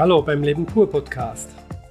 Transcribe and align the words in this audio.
Hallo 0.00 0.22
beim 0.22 0.42
Leben 0.42 0.64
pur 0.64 0.90
Podcast. 0.90 1.50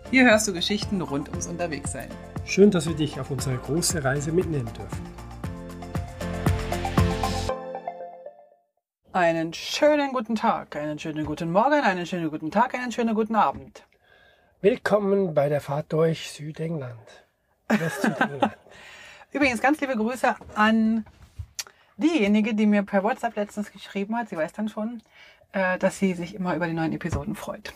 Hier 0.10 0.24
hörst 0.24 0.48
du 0.48 0.54
Geschichten 0.54 1.00
rund 1.00 1.30
ums 1.30 1.46
Unterwegssein. 1.46 2.10
Schön, 2.44 2.72
dass 2.72 2.88
wir 2.88 2.96
dich 2.96 3.20
auf 3.20 3.30
unsere 3.30 3.56
große 3.58 4.04
Reise 4.04 4.32
mitnehmen 4.32 4.68
dürfen. 4.74 5.06
Einen 9.14 9.54
schönen 9.54 10.12
guten 10.12 10.34
Tag, 10.34 10.76
einen 10.76 10.98
schönen 10.98 11.24
guten 11.24 11.52
Morgen, 11.52 11.82
einen 11.84 12.08
schönen 12.08 12.32
guten 12.32 12.50
Tag, 12.50 12.74
einen 12.74 12.92
schönen 12.92 13.14
guten 13.14 13.36
Abend. 13.36 13.84
Willkommen 14.62 15.36
bei 15.36 15.48
der 15.48 15.62
Fahrt 15.62 15.94
durch 15.94 16.32
Südengland. 16.32 17.28
West-Südengland. 17.68 18.58
Übrigens 19.34 19.62
ganz 19.62 19.80
liebe 19.82 19.96
Grüße 19.96 20.36
an 20.56 21.06
diejenige, 21.98 22.56
die 22.56 22.66
mir 22.66 22.82
per 22.82 23.04
WhatsApp 23.04 23.36
letztens 23.36 23.72
geschrieben 23.72 24.18
hat, 24.18 24.30
sie 24.30 24.38
weiß 24.38 24.54
dann 24.54 24.68
schon, 24.68 25.04
äh, 25.54 25.78
dass 25.78 26.00
sie 26.00 26.14
sich 26.14 26.36
immer 26.36 26.56
über 26.56 26.68
die 26.68 26.74
neuen 26.74 26.94
Episoden 26.94 27.36
freut. 27.36 27.74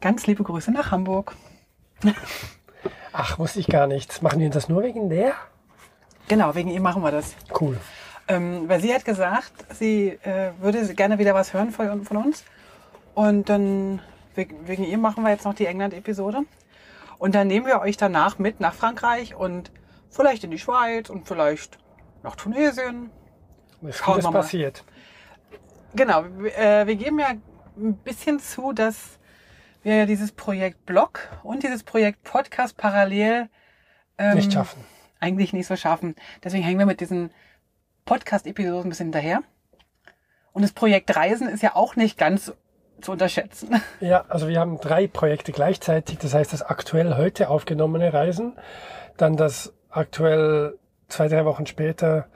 Ganz 0.00 0.26
liebe 0.26 0.42
Grüße 0.42 0.70
nach 0.70 0.90
Hamburg. 0.90 1.34
Ach, 3.12 3.38
wusste 3.38 3.60
ich 3.60 3.68
gar 3.68 3.86
nichts. 3.86 4.22
Machen 4.22 4.40
die 4.40 4.50
das 4.50 4.68
nur 4.68 4.82
wegen 4.82 5.08
der? 5.08 5.32
Genau, 6.28 6.54
wegen 6.54 6.70
ihr 6.70 6.80
machen 6.80 7.02
wir 7.02 7.10
das. 7.10 7.36
Cool. 7.60 7.78
Ähm, 8.26 8.68
weil 8.68 8.80
sie 8.80 8.94
hat 8.94 9.04
gesagt, 9.04 9.52
sie 9.74 10.18
äh, 10.22 10.52
würde 10.58 10.94
gerne 10.94 11.18
wieder 11.18 11.34
was 11.34 11.52
hören 11.52 11.70
von, 11.70 12.04
von 12.04 12.16
uns. 12.16 12.44
Und 13.14 13.48
dann 13.48 14.00
wegen, 14.34 14.66
wegen 14.66 14.84
ihr 14.84 14.98
machen 14.98 15.22
wir 15.22 15.30
jetzt 15.30 15.44
noch 15.44 15.54
die 15.54 15.66
England-Episode. 15.66 16.40
Und 17.18 17.34
dann 17.34 17.46
nehmen 17.46 17.66
wir 17.66 17.80
euch 17.80 17.96
danach 17.96 18.38
mit 18.38 18.60
nach 18.60 18.74
Frankreich 18.74 19.34
und 19.34 19.70
vielleicht 20.10 20.44
in 20.44 20.50
die 20.50 20.58
Schweiz 20.58 21.10
und 21.10 21.28
vielleicht 21.28 21.78
nach 22.22 22.36
Tunesien. 22.36 23.10
Was 23.80 23.96
Schauen 23.96 24.22
wir 24.22 24.30
mal. 24.30 24.40
passiert. 24.40 24.84
Genau, 25.96 26.24
wir, 26.38 26.56
äh, 26.58 26.86
wir 26.86 26.96
geben 26.96 27.18
ja 27.20 27.28
ein 27.76 27.96
bisschen 27.98 28.40
zu, 28.40 28.72
dass 28.72 29.18
wir 29.82 29.96
ja 29.96 30.06
dieses 30.06 30.32
Projekt 30.32 30.86
Blog 30.86 31.28
und 31.42 31.62
dieses 31.62 31.82
Projekt 31.82 32.22
Podcast 32.24 32.76
parallel 32.76 33.48
ähm, 34.18 34.34
Nicht 34.34 34.52
schaffen. 34.52 34.84
eigentlich 35.20 35.52
nicht 35.52 35.66
so 35.66 35.76
schaffen. 35.76 36.14
Deswegen 36.42 36.64
hängen 36.64 36.78
wir 36.78 36.86
mit 36.86 37.00
diesen 37.00 37.30
Podcast-Episoden 38.04 38.86
ein 38.86 38.88
bisschen 38.90 39.06
hinterher. 39.06 39.42
Und 40.52 40.62
das 40.62 40.72
Projekt 40.72 41.14
Reisen 41.16 41.48
ist 41.48 41.62
ja 41.62 41.74
auch 41.74 41.96
nicht 41.96 42.16
ganz 42.18 42.52
zu 43.00 43.12
unterschätzen. 43.12 43.80
Ja, 44.00 44.24
also 44.28 44.48
wir 44.48 44.60
haben 44.60 44.80
drei 44.80 45.06
Projekte 45.06 45.52
gleichzeitig. 45.52 46.18
Das 46.18 46.34
heißt, 46.34 46.52
das 46.52 46.62
aktuell 46.62 47.16
heute 47.16 47.48
aufgenommene 47.48 48.12
Reisen, 48.12 48.56
dann 49.16 49.36
das 49.36 49.72
aktuell 49.90 50.78
zwei, 51.08 51.28
drei 51.28 51.44
Wochen 51.44 51.66
später 51.66 52.28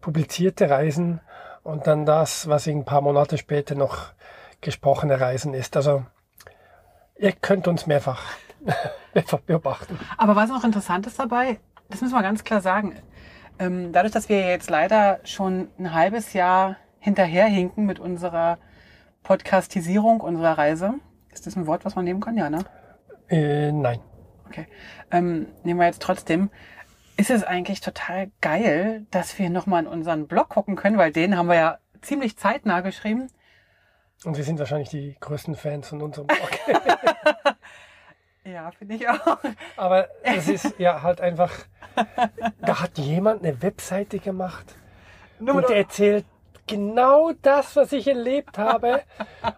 publizierte 0.00 0.68
Reisen 0.68 1.20
und 1.64 1.86
dann 1.86 2.06
das, 2.06 2.48
was 2.48 2.68
ein 2.68 2.84
paar 2.84 3.00
Monate 3.00 3.38
später 3.38 3.74
noch 3.74 4.12
gesprochene 4.60 5.20
Reisen 5.20 5.54
ist. 5.54 5.76
Also 5.76 6.04
ihr 7.16 7.32
könnt 7.32 7.66
uns 7.66 7.86
mehrfach, 7.86 8.22
mehrfach 9.14 9.40
beobachten. 9.40 9.98
Aber 10.16 10.36
was 10.36 10.50
noch 10.50 10.62
interessant 10.62 11.06
ist 11.06 11.18
dabei, 11.18 11.58
das 11.90 12.00
müssen 12.00 12.14
wir 12.14 12.22
ganz 12.22 12.44
klar 12.44 12.60
sagen, 12.60 12.94
ähm, 13.58 13.92
dadurch, 13.92 14.12
dass 14.12 14.28
wir 14.28 14.46
jetzt 14.46 14.70
leider 14.70 15.20
schon 15.24 15.68
ein 15.78 15.92
halbes 15.92 16.32
Jahr 16.32 16.76
hinterherhinken 16.98 17.86
mit 17.86 17.98
unserer 17.98 18.58
Podcastisierung 19.22 20.20
unserer 20.20 20.58
Reise, 20.58 20.94
ist 21.32 21.46
das 21.46 21.56
ein 21.56 21.66
Wort, 21.66 21.84
was 21.84 21.94
man 21.94 22.04
nehmen 22.04 22.20
kann? 22.20 22.36
Ja, 22.36 22.50
ne? 22.50 22.64
Äh, 23.28 23.72
nein. 23.72 24.00
Okay. 24.46 24.66
Ähm, 25.10 25.46
nehmen 25.62 25.80
wir 25.80 25.86
jetzt 25.86 26.02
trotzdem. 26.02 26.50
Ist 27.16 27.30
es 27.30 27.44
eigentlich 27.44 27.80
total 27.80 28.30
geil, 28.40 29.06
dass 29.10 29.38
wir 29.38 29.50
nochmal 29.50 29.82
in 29.82 29.88
unseren 29.88 30.26
Blog 30.26 30.48
gucken 30.48 30.76
können, 30.76 30.98
weil 30.98 31.12
den 31.12 31.36
haben 31.36 31.46
wir 31.46 31.54
ja 31.54 31.78
ziemlich 32.02 32.36
zeitnah 32.36 32.80
geschrieben. 32.80 33.28
Und 34.24 34.36
wir 34.36 34.44
sind 34.44 34.58
wahrscheinlich 34.58 34.88
die 34.88 35.16
größten 35.20 35.54
Fans 35.54 35.88
von 35.88 36.02
unserem 36.02 36.26
Blog. 36.26 36.50
Ja, 38.44 38.70
finde 38.72 38.96
ich 38.96 39.08
auch. 39.08 39.38
Aber 39.76 40.08
es 40.22 40.48
ist 40.48 40.74
ja 40.78 41.02
halt 41.02 41.20
einfach, 41.20 41.50
da 42.60 42.80
hat 42.80 42.98
jemand 42.98 43.42
eine 43.42 43.62
Webseite 43.62 44.18
gemacht 44.18 44.76
Nur 45.38 45.56
und 45.56 45.70
erzählt 45.70 46.26
genau 46.66 47.32
das, 47.40 47.74
was 47.74 47.92
ich 47.92 48.06
erlebt 48.06 48.58
habe, 48.58 49.02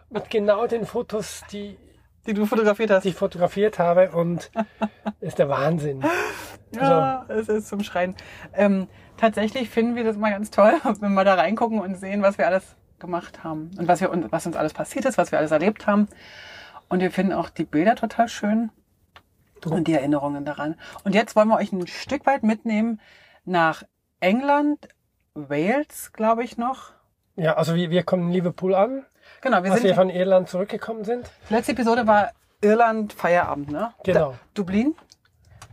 mit 0.09 0.31
genau 0.31 0.69
den 0.69 0.87
Fotos, 0.87 1.43
die, 1.51 1.77
die 2.27 2.35
du 2.35 2.47
fotografiert 2.47 2.91
hast. 2.91 3.05
die 3.05 3.11
ich 3.11 3.15
fotografiert 3.15 3.79
habe 3.79 4.11
und 4.11 4.51
ist 5.21 5.39
der 5.39 5.49
Wahnsinn. 5.49 6.05
Ja, 6.75 7.25
es 7.29 7.49
ist 7.49 7.69
zum 7.69 7.83
Schreien. 7.83 8.15
Ähm, 8.55 8.89
tatsächlich 9.17 9.71
finden 9.71 9.97
wir 9.97 10.05
das 10.05 10.17
mal 10.17 10.31
ganz 10.31 10.51
toll, 10.51 10.75
wenn 11.01 11.15
wir 11.15 11.25
da 11.25 11.35
reingucken 11.35 11.81
und 11.81 11.97
sehen, 11.97 12.23
was 12.23 12.39
wir 12.39 12.47
alles 12.47 12.77
gemacht 12.99 13.45
haben 13.45 13.71
und 13.79 13.89
was, 13.89 14.01
wir, 14.01 14.11
was 14.31 14.47
uns 14.47 14.57
alles 14.57 14.73
passiert 14.73 15.05
ist, 15.05 15.19
was 15.19 15.33
wir 15.33 15.39
alles 15.39 15.51
erlebt 15.51 15.87
haben. 15.87 16.09
Und 16.89 17.01
wir 17.01 17.11
finden 17.11 17.33
auch 17.33 17.51
die 17.51 17.65
Bilder 17.65 17.97
total 17.97 18.29
schön 18.29 18.71
und 19.65 19.89
die 19.89 19.95
Erinnerungen 19.95 20.45
daran. 20.45 20.77
Und 21.05 21.15
jetzt 21.15 21.35
wollen 21.35 21.49
wir 21.49 21.57
euch 21.57 21.73
ein 21.73 21.87
Stück 21.87 22.27
weit 22.27 22.43
mitnehmen 22.43 23.01
nach 23.45 23.83
England, 24.21 24.89
Wales, 25.35 26.13
glaube 26.13 26.45
ich 26.45 26.57
noch. 26.57 26.93
Ja, 27.37 27.55
also 27.57 27.75
wir, 27.75 27.91
wir 27.91 28.03
kommen 28.03 28.29
in 28.29 28.33
Liverpool 28.33 28.75
an, 28.75 29.05
Genau, 29.41 29.63
wir 29.63 29.73
als 29.73 29.83
wir 29.83 29.91
sind. 29.91 29.97
von 29.97 30.11
Irland 30.11 30.49
zurückgekommen 30.49 31.05
sind. 31.05 31.31
Letzte 31.51 31.73
Episode 31.73 32.07
war 32.07 32.33
Irland 32.61 33.13
Feierabend, 33.13 33.71
ne? 33.71 33.93
Genau. 34.05 34.33
Da, 34.33 34.39
Dublin, 34.55 34.95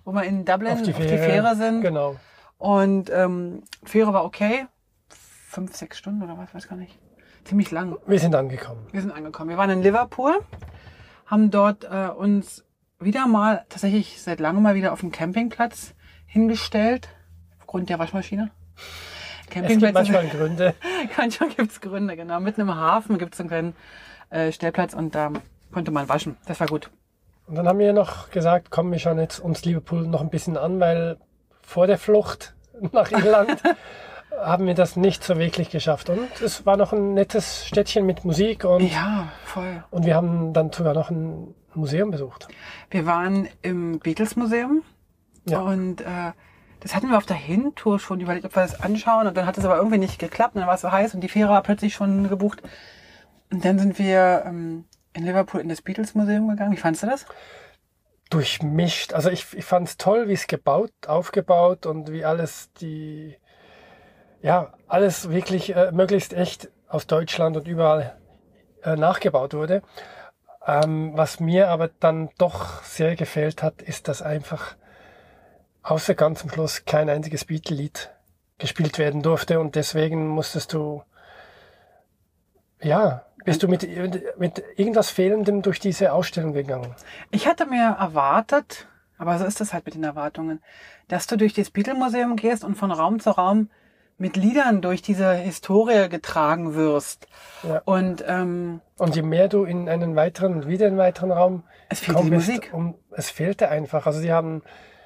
wo 0.06 0.12
wir 0.12 0.24
in 0.24 0.46
Dublin 0.46 0.74
Auf 0.74 0.81
die 0.81 0.94
auf 0.94 1.00
die 1.00 1.08
Fähre 1.08 1.56
sind. 1.56 1.81
Genau. 1.81 2.18
Und 2.58 3.09
ähm, 3.09 3.64
Fähre 3.84 4.14
war 4.14 4.25
okay. 4.25 4.68
Fünf, 5.09 5.75
sechs 5.75 5.97
Stunden 5.97 6.24
oder 6.24 6.38
was, 6.38 6.53
weiß 6.53 6.68
gar 6.68 6.75
nicht. 6.75 6.97
Ziemlich 7.44 7.72
lang. 7.72 7.97
Wir 8.08 8.19
sind 8.19 8.36
angekommen. 8.36 8.88
Wir 8.91 9.02
sind 9.02 9.12
angekommen. 9.12 9.50
Wir 9.50 9.58
waren 9.58 9.70
in 9.70 9.81
Liverpool, 9.84 10.34
haben 11.25 11.52
dort 11.52 11.84
äh, 11.84 12.09
uns 12.09 12.64
wieder 13.00 13.28
mal, 13.28 13.66
tatsächlich 13.70 14.22
seit 14.22 14.40
langem 14.40 14.64
mal 14.64 14.75
wieder 14.75 14.94
auf 14.94 15.02
dem 15.02 15.12
Campingplatz 15.12 15.94
hingestellt. 16.25 17.09
Aufgrund 17.59 17.90
der 17.90 18.00
Waschmaschine. 18.00 18.52
Es 19.62 19.68
gibt 19.68 19.81
Campingplätze, 19.81 19.94
manchmal 20.12 20.28
Gründe. 20.28 20.74
manchmal 21.18 21.50
gibt's 21.50 21.81
Gründe, 21.81 22.16
genau. 22.16 22.40
Mitten 22.40 22.62
im 22.62 22.75
Hafen 22.75 23.18
gibt's 23.18 23.40
einen 23.40 23.50
kleinen 23.50 23.75
äh, 24.30 24.52
Stellplatz 24.52 24.94
und 24.94 25.14
da 25.16 25.31
konnte 25.72 25.91
man 25.91 26.09
waschen. 26.09 26.38
Das 26.46 26.59
war 26.59 26.68
gut. 26.68 26.90
Und 27.47 27.56
dann 27.56 27.68
haben 27.68 27.80
wir 27.80 27.94
noch 27.94 28.30
gesagt, 28.31 28.72
komm, 28.72 28.91
wir 28.91 29.00
schauen 29.00 29.19
jetzt 29.19 29.40
uns 29.40 29.66
Liverpool 29.66 30.08
noch 30.08 30.22
ein 30.22 30.30
bisschen 30.30 30.58
an, 30.58 30.80
weil 30.80 31.18
vor 31.62 31.88
der 31.88 31.97
Flucht 31.97 32.56
nach 32.91 33.12
Irland 33.12 33.62
haben 34.41 34.66
wir 34.66 34.74
das 34.74 34.96
nicht 34.96 35.24
so 35.24 35.38
wirklich 35.38 35.70
geschafft. 35.70 36.09
Und 36.09 36.41
es 36.41 36.66
war 36.66 36.78
noch 36.78 36.94
ein 36.94 37.14
nettes 37.14 37.68
Städtchen 37.68 38.06
mit 38.06 38.25
Musik 38.25 38.64
und, 38.66 38.81
Ja, 38.91 39.30
voll. 39.46 39.84
und 39.91 40.06
wir 40.06 40.16
haben 40.16 40.53
dann 40.53 40.72
sogar 40.72 40.94
noch 40.94 41.09
ein 41.12 41.53
Museum 41.75 42.12
besucht. 42.12 42.47
Wir 42.90 43.06
waren 43.06 43.47
im 43.62 44.00
Beatles 44.00 44.35
Museum 44.35 44.84
Ja. 45.47 45.59
und 45.62 46.02
äh, 46.02 46.31
das 46.83 46.94
hatten 46.94 47.09
wir 47.09 47.17
auf 47.17 47.25
der 47.25 47.38
Hintour 47.38 47.97
schon 47.97 48.19
überlegt, 48.19 48.45
ob 48.45 48.55
wir 48.57 48.61
das 48.61 48.81
anschauen 48.81 49.25
und 49.25 49.38
dann 49.38 49.45
hat 49.45 49.57
es 49.57 49.63
aber 49.63 49.77
irgendwie 49.77 49.97
nicht 49.97 50.19
geklappt 50.19 50.55
und 50.55 50.59
dann 50.59 50.67
war 50.67 50.75
es 50.75 50.81
so 50.81 50.91
heiß 50.91 51.16
und 51.16 51.21
die 51.21 51.29
Fähre 51.29 51.49
war 51.49 51.63
plötzlich 51.63 51.94
schon 51.94 52.27
gebucht. 52.27 52.61
Und 53.49 53.63
dann 53.63 53.79
sind 53.79 53.97
wir 53.99 54.44
ähm, 54.45 54.83
in 55.13 55.23
Liverpool 55.23 55.61
in 55.61 55.69
das 55.69 55.81
Beatles 55.81 56.13
Museum 56.13 56.49
gegangen. 56.49 56.73
Wie 56.73 56.77
fandst 56.77 57.01
du 57.01 57.07
das? 57.07 57.25
Durchmischt. 58.29 59.13
Also 59.13 59.29
ich, 59.29 59.45
ich 59.53 59.63
fand 59.63 59.88
es 59.88 59.97
toll, 59.97 60.27
wie 60.27 60.33
es 60.33 60.47
gebaut, 60.47 60.91
aufgebaut 61.07 61.85
und 61.85 62.11
wie 62.11 62.25
alles 62.25 62.73
die, 62.73 63.38
ja, 64.41 64.73
alles 64.88 65.29
wirklich 65.29 65.73
äh, 65.73 65.93
möglichst 65.93 66.33
echt 66.33 66.69
aus 66.89 67.07
Deutschland 67.07 67.55
und 67.55 67.66
überall 67.66 68.17
äh, 68.83 68.97
nachgebaut 68.97 69.53
wurde. 69.53 69.83
Ähm, 70.67 71.11
was 71.16 71.39
mir 71.39 71.69
aber 71.69 71.88
dann 71.88 72.29
doch 72.38 72.83
sehr 72.83 73.16
gefällt 73.16 73.63
hat, 73.63 73.81
ist, 73.81 74.09
dass 74.09 74.22
einfach 74.22 74.75
außer 75.83 76.16
ganz 76.16 76.44
am 76.44 76.49
Schluss 76.49 76.85
kein 76.85 77.09
einziges 77.09 77.45
Beatle-Lied 77.45 78.09
gespielt 78.57 78.97
werden 78.97 79.21
durfte 79.21 79.59
und 79.59 79.75
deswegen 79.75 80.27
musstest 80.27 80.73
du, 80.73 81.03
ja, 82.81 83.25
bist 83.44 83.61
du 83.61 83.67
mit, 83.67 83.88
mit 84.39 84.63
irgendwas 84.78 85.09
Fehlendem 85.09 85.61
durch 85.61 85.79
diese 85.79 86.13
Ausstellung 86.13 86.53
gegangen. 86.53 86.96
Ich 87.31 87.47
hatte 87.47 87.66
mir 87.66 87.97
erwartet, 87.99 88.87
aber 89.17 89.37
so 89.37 89.46
ist 89.46 89.59
es 89.59 89.73
halt 89.73 89.85
mit 89.85 89.96
den 89.96 90.03
Erwartungen, 90.03 90.61
dass 91.09 91.28
du 91.28 91.35
durch 91.35 91.53
das 91.53 91.69
Beatle 91.69 91.96
Museum 91.96 92.37
gehst 92.37 92.63
und 92.63 92.75
von 92.75 92.91
Raum 92.91 93.19
zu 93.19 93.31
Raum 93.31 93.69
mit 94.17 94.37
Liedern 94.37 94.81
durch 94.81 95.02
diese 95.02 95.34
Historie 95.34 96.08
getragen 96.08 96.75
wirst. 96.75 97.28
Ja. 97.63 97.81
Und 97.84 98.23
ähm, 98.25 98.79
Und 98.97 99.16
je 99.16 99.23
mehr 99.23 99.49
du 99.49 99.66
in 99.66 99.90
einen 99.90 100.16
weiteren 100.16 100.53
und 100.53 100.67
wieder 100.67 100.85
in 100.85 100.93
einen 100.93 100.99
weiteren 100.99 101.31
Raum 101.31 101.63
Es 101.90 101.99
fehlte 101.99 102.23
die 102.23 102.29
gekommen 102.29 102.29
bist, 102.29 102.47
Musik. 102.47 102.73
Um, 102.73 102.96
es 103.11 103.29
fehlte 103.29 103.69
einfach. 103.69 104.05
Also 104.05 104.22
die 104.22 104.31
haben 104.31 104.61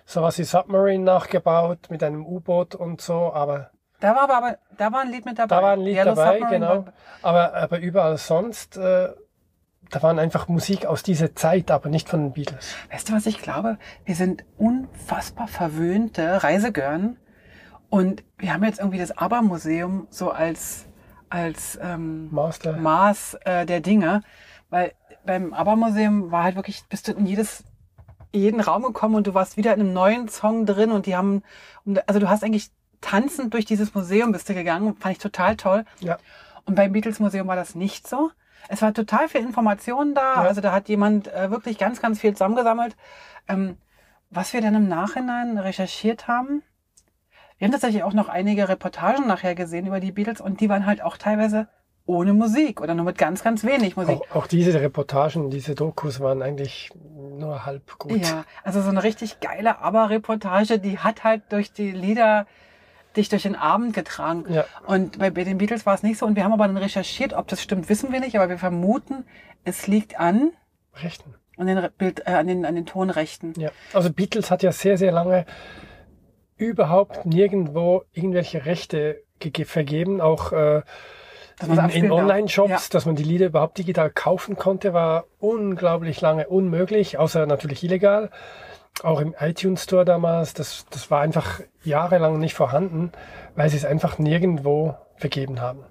sowas 0.07 0.37
wie 0.39 0.43
Submarine 0.43 1.03
nachgebaut 1.03 1.89
mit 1.89 2.01
einem 2.01 2.25
U-Boot 2.25 2.73
und 2.75 3.01
so, 3.01 3.31
aber 3.33 3.69
Da 3.99 4.15
war 4.15 4.29
aber, 4.29 4.57
da 4.77 4.91
war 4.91 5.01
ein 5.01 5.11
Lied 5.11 5.25
mit 5.25 5.37
dabei. 5.37 5.55
da 5.55 5.61
war 5.61 5.71
ein 5.73 5.81
Lied 5.81 5.97
Yellow 5.97 6.15
dabei, 6.15 6.37
Submarine 6.39 6.59
genau. 6.65 6.85
war- 6.85 6.93
Aber, 7.21 7.53
aber 7.53 7.79
überall 7.79 8.17
sonst, 8.17 8.77
äh, 8.77 9.09
da 9.89 10.03
waren 10.03 10.17
einfach 10.19 10.47
Musik 10.47 10.85
aus 10.85 11.03
dieser 11.03 11.35
Zeit, 11.35 11.71
aber 11.71 11.89
nicht 11.89 12.09
von 12.09 12.21
den 12.21 12.33
Beatles. 12.33 12.73
Weißt 12.91 13.09
du, 13.09 13.13
was 13.13 13.25
ich 13.25 13.41
glaube? 13.41 13.77
Wir 14.05 14.15
sind 14.15 14.43
unfassbar 14.57 15.47
verwöhnte 15.47 16.43
Reisegörn 16.43 17.17
und 17.89 18.23
wir 18.37 18.53
haben 18.53 18.63
jetzt 18.65 18.79
irgendwie 18.79 18.99
das 18.99 19.17
ABBA-Museum 19.17 20.07
so 20.09 20.31
als, 20.31 20.85
als 21.29 21.79
ähm, 21.81 22.29
Master. 22.33 22.73
Maß 22.77 23.37
äh, 23.45 23.65
der 23.65 23.79
Dinge. 23.81 24.21
Weil 24.69 24.91
beim 25.25 25.53
ABBA-Museum 25.53 26.31
war 26.31 26.43
halt 26.43 26.55
wirklich, 26.57 26.83
bist 26.89 27.07
du 27.07 27.13
in 27.13 27.25
jedes, 27.25 27.63
jeden 28.33 28.59
Raum 28.61 28.83
gekommen 28.83 29.15
und 29.15 29.27
du 29.27 29.33
warst 29.33 29.57
wieder 29.57 29.73
in 29.73 29.81
einem 29.81 29.93
neuen 29.93 30.27
Song 30.27 30.65
drin 30.65 30.91
und 30.91 31.05
die 31.05 31.15
haben, 31.15 31.43
also 32.05 32.19
du 32.19 32.29
hast 32.29 32.43
eigentlich 32.43 32.69
tanzend 33.01 33.53
durch 33.53 33.65
dieses 33.65 33.93
Museum 33.93 34.31
bist 34.31 34.49
du 34.49 34.53
gegangen, 34.53 34.95
fand 34.97 35.13
ich 35.13 35.21
total 35.21 35.55
toll. 35.55 35.85
Ja. 35.99 36.17
Und 36.65 36.75
beim 36.75 36.91
Beatles-Museum 36.91 37.47
war 37.47 37.55
das 37.55 37.75
nicht 37.75 38.07
so. 38.07 38.31
Es 38.69 38.81
war 38.81 38.93
total 38.93 39.29
viel 39.29 39.41
Information 39.41 40.13
da. 40.13 40.35
Ja. 40.35 40.41
Also 40.41 40.61
da 40.61 40.71
hat 40.71 40.89
jemand 40.89 41.33
äh, 41.33 41.51
wirklich 41.51 41.77
ganz, 41.77 42.01
ganz 42.01 42.19
viel 42.19 42.33
zusammengesammelt. 42.33 42.95
Ähm, 43.47 43.77
was 44.29 44.53
wir 44.53 44.61
dann 44.61 44.75
im 44.75 44.87
Nachhinein 44.87 45.57
recherchiert 45.57 46.27
haben, 46.27 46.63
wir 47.57 47.65
haben 47.65 47.71
tatsächlich 47.71 48.03
auch 48.03 48.13
noch 48.13 48.29
einige 48.29 48.69
Reportagen 48.69 49.25
nachher 49.25 49.55
gesehen 49.55 49.87
über 49.87 49.99
die 49.99 50.11
Beatles 50.11 50.41
und 50.41 50.59
die 50.59 50.69
waren 50.69 50.85
halt 50.85 51.01
auch 51.01 51.17
teilweise 51.17 51.67
ohne 52.07 52.33
Musik 52.33 52.81
oder 52.81 52.95
nur 52.95 53.05
mit 53.05 53.17
ganz, 53.17 53.43
ganz 53.43 53.63
wenig 53.63 53.95
Musik. 53.95 54.19
Auch, 54.31 54.35
auch 54.35 54.47
diese 54.47 54.81
Reportagen, 54.81 55.49
diese 55.51 55.75
Dokus 55.75 56.19
waren 56.19 56.41
eigentlich 56.41 56.89
nur 57.37 57.65
halb 57.65 57.99
gut. 57.99 58.17
Ja, 58.17 58.45
also 58.63 58.81
so 58.81 58.89
eine 58.89 59.03
richtig 59.03 59.39
geile 59.41 59.79
Aber-Reportage, 59.79 60.79
die 60.79 60.97
hat 60.97 61.23
halt 61.23 61.43
durch 61.49 61.71
die 61.71 61.91
Lieder 61.91 62.47
dich 63.15 63.29
durch 63.29 63.43
den 63.43 63.55
Abend 63.55 63.93
getragen. 63.93 64.45
Ja. 64.49 64.65
Und 64.85 65.19
bei, 65.19 65.29
den 65.31 65.57
Beatles 65.57 65.85
war 65.85 65.95
es 65.95 66.03
nicht 66.03 66.17
so. 66.17 66.25
Und 66.25 66.35
wir 66.35 66.43
haben 66.43 66.53
aber 66.53 66.67
dann 66.67 66.77
recherchiert, 66.77 67.33
ob 67.33 67.47
das 67.47 67.61
stimmt, 67.61 67.89
wissen 67.89 68.11
wir 68.11 68.19
nicht, 68.19 68.35
aber 68.35 68.47
wir 68.49 68.57
vermuten, 68.57 69.25
es 69.63 69.87
liegt 69.87 70.19
an, 70.19 70.51
Rechten. 70.95 71.35
an 71.57 71.67
den, 71.67 71.89
Bild, 71.97 72.21
äh, 72.25 72.31
an 72.31 72.47
den, 72.47 72.65
an 72.65 72.75
den 72.75 72.85
Tonrechten. 72.85 73.53
Ja. 73.57 73.71
Also 73.91 74.11
Beatles 74.13 74.49
hat 74.49 74.63
ja 74.63 74.71
sehr, 74.71 74.97
sehr 74.97 75.11
lange 75.11 75.45
überhaupt 76.55 77.25
nirgendwo 77.25 78.03
irgendwelche 78.13 78.65
Rechte 78.65 79.23
ge- 79.39 79.65
vergeben, 79.65 80.21
auch 80.21 80.51
äh, 80.53 80.81
Dass 81.59 81.69
in, 81.95 82.05
in. 82.05 82.11
Online-Shops, 82.11 82.69
Ja. 82.69 82.79
dass 82.91 83.05
man 83.05 83.15
die 83.15 83.23
Lieder 83.23 83.47
überhaupt 83.47 83.77
digital 83.77 84.09
kaufen 84.11 84.57
konnte, 84.57 84.93
war 84.93 85.25
unglaublich 85.39 86.21
lange 86.21 86.47
unmöglich, 86.47 87.17
außer 87.17 87.45
natürlich 87.47 87.83
illegal. 87.83 88.29
Auch 89.03 89.19
im 89.19 89.35
iTunes 89.39 89.83
Store 89.83 90.05
damals, 90.05 90.53
das, 90.53 90.85
das 90.89 91.09
war 91.11 91.21
einfach 91.21 91.61
jahrelang 91.83 92.39
nicht 92.39 92.53
vorhanden, 92.55 93.11
weil 93.55 93.69
sie 93.69 93.77
es 93.77 93.85
einfach 93.85 94.17
nirgendwo 94.19 94.95
vergeben 95.17 95.61
haben. 95.61 95.83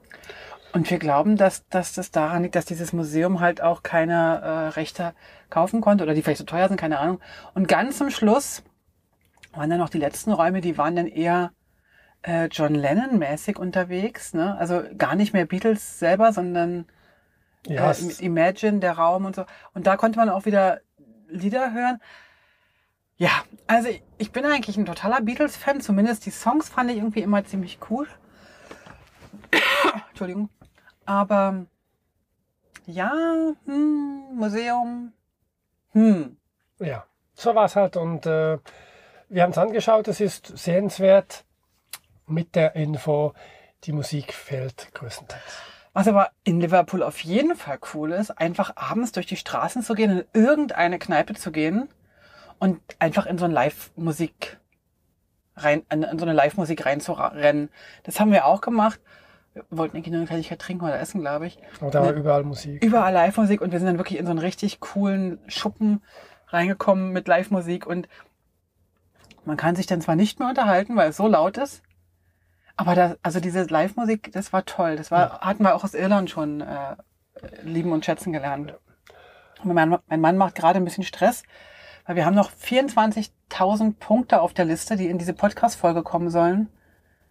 Und 0.73 0.91
wir 0.91 0.99
glauben, 0.99 1.37
dass, 1.37 1.67
dass 1.69 1.95
das 1.95 2.11
daran 2.11 2.43
liegt, 2.43 2.55
dass 2.55 2.65
dieses 2.67 2.93
Museum 2.93 3.41
halt 3.41 3.63
auch 3.63 3.83
keine 3.83 4.41
äh, 4.43 4.69
Rechte 4.79 5.15
kaufen 5.51 5.81
konnte 5.81 6.05
oder 6.05 6.15
die 6.15 6.23
vielleicht 6.23 6.39
so 6.39 6.45
teuer 6.45 6.69
sind, 6.69 6.79
keine 6.79 6.99
Ahnung. 6.99 7.21
Und 7.55 7.67
ganz 7.67 7.99
zum 7.99 8.11
Schluss 8.11 8.63
waren 9.55 9.71
dann 9.71 9.79
noch 9.79 9.89
die 9.89 9.99
letzten 9.99 10.33
Räume, 10.33 10.61
die 10.61 10.77
waren 10.77 10.95
dann 10.95 11.07
eher 11.07 11.51
äh, 12.23 12.47
John 12.47 12.75
Lennon-mäßig 12.75 13.59
unterwegs. 13.59 14.35
Ne? 14.35 14.57
Also 14.59 14.83
gar 14.97 15.15
nicht 15.15 15.33
mehr 15.33 15.47
Beatles 15.47 15.99
selber, 15.99 16.33
sondern 16.33 16.87
Ja, 17.67 17.91
äh, 17.91 18.25
Imagine, 18.25 18.79
der 18.81 18.93
Raum 18.93 19.25
und 19.25 19.35
so. 19.37 19.45
Und 19.75 19.87
da 19.87 19.97
konnte 19.97 20.19
man 20.19 20.29
auch 20.29 20.45
wieder 20.45 20.81
Lieder 21.29 21.73
hören. 21.73 22.01
Ja, 23.17 23.31
also 23.67 23.89
ich- 23.89 24.03
ich 24.19 24.31
bin 24.31 24.45
eigentlich 24.45 24.77
ein 24.77 24.87
totaler 24.87 25.21
Beatles-Fan. 25.21 25.81
Zumindest 25.81 26.27
die 26.27 26.31
Songs 26.31 26.69
fand 26.69 26.91
ich 26.91 26.99
irgendwie 26.99 27.23
immer 27.23 27.45
ziemlich 27.45 27.79
cool. 27.91 28.07
Entschuldigung. 30.11 30.49
Aber 31.05 31.67
ja, 32.87 33.13
hm, 33.65 34.23
Museum, 34.35 35.13
hm. 35.93 36.37
Ja, 36.79 37.05
so 37.35 37.55
war 37.55 37.65
es 37.65 37.75
halt. 37.77 37.97
Und 37.97 38.27
äh, 38.27 38.59
wir 39.29 39.43
haben 39.43 39.51
es 39.51 39.59
angeschaut, 39.59 40.09
es 40.09 40.21
ist 40.21 40.47
sehenswert 40.59 41.45
mit 42.27 42.55
der 42.55 42.75
Info, 42.77 43.33
die 43.85 43.93
Musik 43.93 44.33
fehlt 44.33 44.89
größtenteils. 44.95 45.43
Was 45.93 46.09
aber 46.09 46.31
in 46.45 46.61
Liverpool 46.61 47.03
auf 47.03 47.21
jeden 47.21 47.57
Fall 47.57 47.79
cool 47.95 48.13
ist, 48.13 48.31
einfach 48.33 48.73
abends 48.77 49.13
durch 49.13 49.27
die 49.27 49.37
Straßen 49.37 49.83
zu 49.83 49.95
gehen, 49.95 50.11
in 50.11 50.25
irgendeine 50.41 50.99
Kneipe 50.99 51.35
zu 51.35 51.51
gehen 51.53 51.89
und 52.59 52.81
einfach 52.99 53.27
in 53.27 53.39
so 53.39 53.47
ein 53.47 53.51
Live-Musik 53.51 54.59
rein, 55.57 55.85
in, 55.91 56.03
in 56.03 56.19
so 56.19 56.27
eine 56.27 56.35
Live-Musik 56.35 56.85
reinzurennen. 56.85 57.71
Das 58.03 58.21
haben 58.21 58.31
wir 58.33 58.45
auch 58.45 58.61
gemacht. 58.61 59.01
Wir 59.55 59.65
wollten 59.71 59.97
irgendwie 59.97 60.11
nur 60.11 60.19
eine 60.21 60.27
Kleinigkeit 60.27 60.59
trinken 60.59 60.85
oder 60.85 60.99
essen, 61.01 61.23
glaube 61.23 61.47
ich. 61.47 61.59
Und 61.81 61.95
da 61.95 62.03
war 62.03 62.13
Ne. 62.13 62.19
überall 62.19 62.45
Musik. 62.45 62.85
Überall 62.85 63.15
Live-Musik 63.15 63.63
und 63.63 63.73
wir 63.73 63.79
sind 63.79 63.87
dann 63.87 63.99
wirklich 63.99 64.19
in 64.19 64.27
so 64.27 64.31
einen 64.31 64.39
richtig 64.39 64.81
coolen 64.81 65.39
Schuppen 65.47 66.03
reingekommen 66.49 67.11
mit 67.13 67.27
Live-Musik 67.27 67.87
und 67.87 68.07
man 69.47 69.57
kann 69.57 69.77
sich 69.77 69.87
dann 69.87 70.03
zwar 70.03 70.17
nicht 70.17 70.41
mehr 70.41 70.49
unterhalten, 70.49 70.95
weil 70.97 71.09
es 71.09 71.17
so 71.17 71.27
laut 71.27 71.57
ist, 71.57 71.83
aber 72.77 72.95
das, 72.95 73.17
also 73.23 73.41
diese 73.41 73.63
Live-Musik, 73.65 74.33
das 74.33 74.53
war 74.53 74.65
toll. 74.65 74.97
Das 74.97 75.11
war, 75.11 75.41
hatten 75.41 75.63
wir 75.63 75.75
auch 75.75 75.85
aus 75.85 75.95
Irland 75.95 76.31
schon 76.31 76.61
äh, 76.61 76.97
lieben 77.63 77.93
und 77.93 78.05
schätzen 78.05 78.33
gelernt. 78.33 78.75
Und 79.63 79.73
mein, 79.73 79.89
Mann- 79.89 80.01
mein 80.09 80.21
Mann 80.21 80.37
macht 80.37 80.55
gerade 80.55 80.79
ein 80.79 80.85
bisschen 80.85 81.05
Stress, 81.05 81.43
weil 82.07 82.17
wir 82.17 82.27
haben 82.27 82.35
noch 82.35 82.51
24.000 82.53 83.95
Punkte 83.99 84.41
auf 84.41 84.53
der 84.55 84.65
Liste, 84.65 84.97
die 84.97 85.09
in 85.09 85.19
diese 85.19 85.33
Podcast-Folge 85.33 86.03
kommen 86.03 86.31
sollen. 86.31 86.69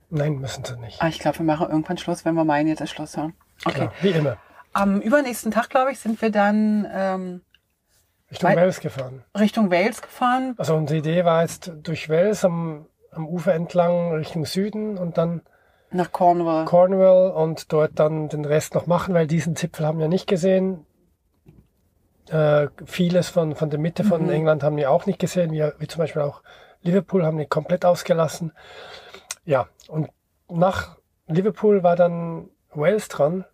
Nein, 0.10 0.36
müssen 0.36 0.64
sie 0.66 0.78
nicht. 0.78 1.02
Ah, 1.02 1.08
ich 1.08 1.20
glaube, 1.20 1.40
wir 1.40 1.46
machen 1.46 1.68
irgendwann 1.70 1.98
Schluss, 1.98 2.26
wenn 2.26 2.36
wir 2.36 2.44
meinen, 2.46 2.68
jetzt 2.68 2.82
ist 2.82 2.92
Schluss 2.92 3.18
hören. 3.18 3.34
Okay. 3.66 3.74
Klar, 3.76 3.94
wie 4.02 4.10
immer. 4.10 4.38
Am 4.74 5.00
übernächsten 5.02 5.52
Tag, 5.52 5.70
glaube 5.70 5.92
ich, 5.92 6.00
sind 6.00 6.22
wir 6.22 6.32
dann 6.32 6.88
ähm, 6.92 7.42
Richtung 8.30 8.56
Wales 8.56 8.80
gefahren. 8.80 9.24
Richtung 9.38 9.72
Wales 9.72 10.02
gefahren. 10.02 10.54
Also 10.58 10.76
unsere 10.76 11.00
Idee 11.00 11.24
war 11.26 11.42
jetzt 11.42 11.72
durch 11.84 12.10
Wales 12.10 12.44
am, 12.44 12.86
am 13.16 13.28
Ufer 13.28 13.54
entlang 13.54 14.14
Richtung 14.14 14.46
Süden 14.46 14.98
und 14.98 15.18
dann 15.18 15.42
Nach 15.92 16.12
Cornwall. 16.12 16.66
Cornwall 16.66 17.32
und 17.32 17.72
dort 17.72 18.00
dann 18.00 18.30
den 18.30 18.46
Rest 18.46 18.76
noch 18.76 18.88
machen, 18.88 19.14
weil 19.14 19.28
diesen 19.28 19.56
Zipfel 19.56 19.86
haben 19.86 20.00
wir 20.00 20.08
nicht 20.08 20.28
gesehen. 20.28 20.86
Äh, 22.30 22.68
vieles 22.86 23.30
von, 23.30 23.56
von 23.56 23.70
der 23.70 23.80
Mitte 23.80 24.04
von 24.04 24.24
Mhm. 24.24 24.32
England 24.32 24.64
haben 24.64 24.78
wir 24.78 24.90
auch 24.92 25.06
nicht 25.06 25.20
gesehen, 25.20 25.52
wie, 25.52 25.64
wie 25.78 25.88
zum 25.88 26.00
Beispiel 26.00 26.24
auch 26.24 26.42
Liverpool 26.82 27.26
haben 27.26 27.38
wir 27.38 27.46
komplett 27.46 27.86
ausgelassen. 27.86 28.52
Ja, 29.46 29.68
und 29.88 30.10
nach 30.50 30.98
Liverpool 31.28 31.84
war 31.84 31.96
dann 31.96 32.50
Wales 32.72 33.08
dran 33.10 33.46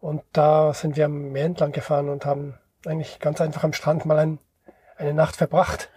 und 0.00 0.22
da 0.32 0.72
sind 0.74 0.96
wir 0.96 1.06
am 1.06 1.30
Meer 1.32 1.46
entlang 1.46 1.72
gefahren 1.72 2.08
und 2.08 2.26
haben 2.26 2.58
eigentlich 2.84 3.20
ganz 3.20 3.40
einfach 3.40 3.64
am 3.64 3.72
Strand 3.72 4.06
mal 4.06 4.18
ein, 4.18 4.38
eine 4.96 5.14
Nacht 5.14 5.36
verbracht. 5.36 5.88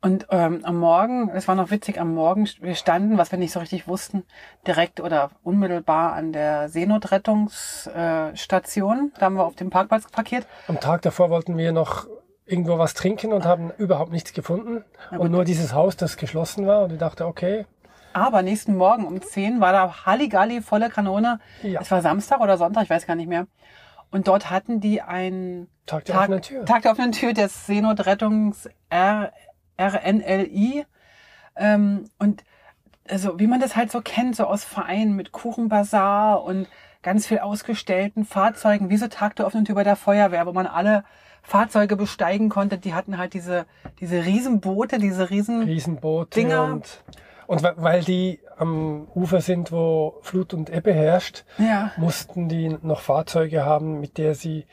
Und 0.00 0.28
ähm, 0.30 0.64
am 0.64 0.78
Morgen, 0.78 1.28
es 1.30 1.48
war 1.48 1.56
noch 1.56 1.72
witzig, 1.72 2.00
am 2.00 2.14
Morgen, 2.14 2.48
wir 2.60 2.76
standen, 2.76 3.18
was 3.18 3.32
wir 3.32 3.38
nicht 3.38 3.50
so 3.52 3.58
richtig 3.58 3.88
wussten, 3.88 4.22
direkt 4.66 5.00
oder 5.00 5.30
unmittelbar 5.42 6.12
an 6.12 6.32
der 6.32 6.68
Seenotrettungsstation. 6.68 9.12
Äh, 9.12 9.18
da 9.18 9.26
haben 9.26 9.34
wir 9.34 9.44
auf 9.44 9.56
dem 9.56 9.70
Parkplatz 9.70 10.08
parkiert. 10.08 10.46
Am 10.68 10.78
Tag 10.78 11.02
davor 11.02 11.30
wollten 11.30 11.56
wir 11.56 11.72
noch 11.72 12.06
irgendwo 12.46 12.78
was 12.78 12.94
trinken 12.94 13.32
und 13.32 13.44
haben 13.44 13.72
überhaupt 13.76 14.12
nichts 14.12 14.32
gefunden. 14.32 14.84
Und 15.10 15.32
nur 15.32 15.44
dieses 15.44 15.74
Haus, 15.74 15.96
das 15.96 16.16
geschlossen 16.16 16.64
war. 16.66 16.84
Und 16.84 16.92
ich 16.92 16.98
dachte, 16.98 17.26
okay, 17.26 17.66
Aber 18.12 18.42
nächsten 18.42 18.76
Morgen 18.76 19.04
um 19.04 19.20
10 19.20 19.60
war 19.60 19.72
da 19.72 20.06
Halligalli 20.06 20.62
volle 20.62 20.90
Kanone. 20.90 21.40
Ja. 21.62 21.80
Es 21.80 21.90
war 21.90 22.02
Samstag 22.02 22.40
oder 22.40 22.56
Sonntag, 22.56 22.84
ich 22.84 22.90
weiß 22.90 23.04
gar 23.06 23.16
nicht 23.16 23.28
mehr. 23.28 23.48
Und 24.10 24.28
dort 24.28 24.48
hatten 24.50 24.80
die 24.80 25.02
einen 25.02 25.68
Tag 25.84 26.06
der 26.06 26.18
offenen 26.18 26.40
Tür. 26.40 26.64
Tag 26.64 26.80
der 26.82 26.92
offenen 26.92 27.12
Tür 27.12 27.34
des 27.34 27.66
Seenotrettungs 27.66 28.70
R, 28.88 29.32
RNLI. 29.78 30.84
Ähm, 31.56 32.04
und 32.18 32.44
also 33.08 33.38
wie 33.38 33.46
man 33.46 33.60
das 33.60 33.74
halt 33.76 33.90
so 33.90 34.00
kennt, 34.02 34.36
so 34.36 34.44
aus 34.44 34.64
Vereinen 34.64 35.16
mit 35.16 35.32
Kuchenbazar 35.32 36.42
und 36.42 36.68
ganz 37.02 37.26
viel 37.26 37.38
ausgestellten 37.38 38.24
Fahrzeugen, 38.24 38.90
wie 38.90 38.96
so 38.96 39.06
Tag 39.08 39.36
der 39.36 39.46
offenen 39.46 39.64
Tür 39.64 39.76
bei 39.76 39.84
der 39.84 39.96
Feuerwehr, 39.96 40.46
wo 40.46 40.52
man 40.52 40.66
alle 40.66 41.04
Fahrzeuge 41.42 41.96
besteigen 41.96 42.48
konnte. 42.50 42.76
Die 42.76 42.92
hatten 42.92 43.16
halt 43.16 43.32
diese, 43.32 43.64
diese 44.00 44.24
Riesenboote, 44.24 44.98
diese 44.98 45.30
Riesen... 45.30 45.62
Riesenboote 45.62 46.38
Dinger. 46.38 46.64
und, 46.64 47.02
und 47.46 47.62
weil 47.76 48.02
die 48.04 48.40
am 48.58 49.06
Ufer 49.14 49.40
sind, 49.40 49.72
wo 49.72 50.18
Flut 50.20 50.52
und 50.52 50.68
Ebbe 50.68 50.92
herrscht, 50.92 51.44
Ja. 51.56 51.92
mussten 51.96 52.48
die 52.48 52.76
noch 52.82 53.00
Fahrzeuge 53.00 53.64
haben, 53.64 54.00
mit 54.00 54.18
der 54.18 54.34
sie 54.34 54.66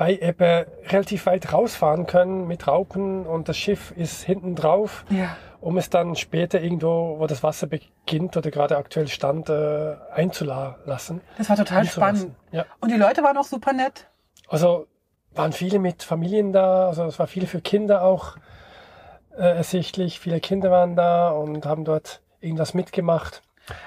bei 0.00 0.16
Ebbe 0.18 0.66
relativ 0.88 1.26
weit 1.26 1.52
rausfahren 1.52 2.06
können 2.06 2.46
mit 2.46 2.66
Raupen 2.66 3.26
und 3.26 3.50
das 3.50 3.58
Schiff 3.58 3.90
ist 3.94 4.22
hinten 4.22 4.54
drauf, 4.54 5.04
Ja. 5.10 5.36
um 5.60 5.76
es 5.76 5.90
dann 5.90 6.16
später 6.16 6.58
irgendwo, 6.58 7.18
wo 7.18 7.26
das 7.26 7.42
Wasser 7.42 7.66
beginnt 7.66 8.34
oder 8.34 8.50
gerade 8.50 8.78
aktuell 8.78 9.08
stand, 9.08 9.50
äh, 9.50 9.96
einzulassen. 10.14 11.20
Das 11.36 11.50
war 11.50 11.56
total 11.56 11.84
spannend. 11.84 12.34
Ja. 12.50 12.64
Und 12.80 12.90
die 12.90 12.96
Leute 12.96 13.22
waren 13.22 13.36
auch 13.36 13.44
super 13.44 13.74
nett. 13.74 14.06
Also 14.48 14.86
waren 15.34 15.52
viele 15.52 15.78
mit 15.78 16.02
Familien 16.02 16.54
da, 16.54 16.86
also 16.86 17.04
es 17.04 17.18
war 17.18 17.26
viel 17.26 17.46
für 17.46 17.60
Kinder 17.60 18.00
auch 18.02 18.36
äh, 19.36 19.42
ersichtlich. 19.56 20.18
Viele 20.18 20.40
Kinder 20.40 20.70
waren 20.70 20.96
da 20.96 21.28
und 21.28 21.66
haben 21.66 21.84
dort 21.84 22.22
irgendwas 22.40 22.72
mitgemacht. 22.72 23.42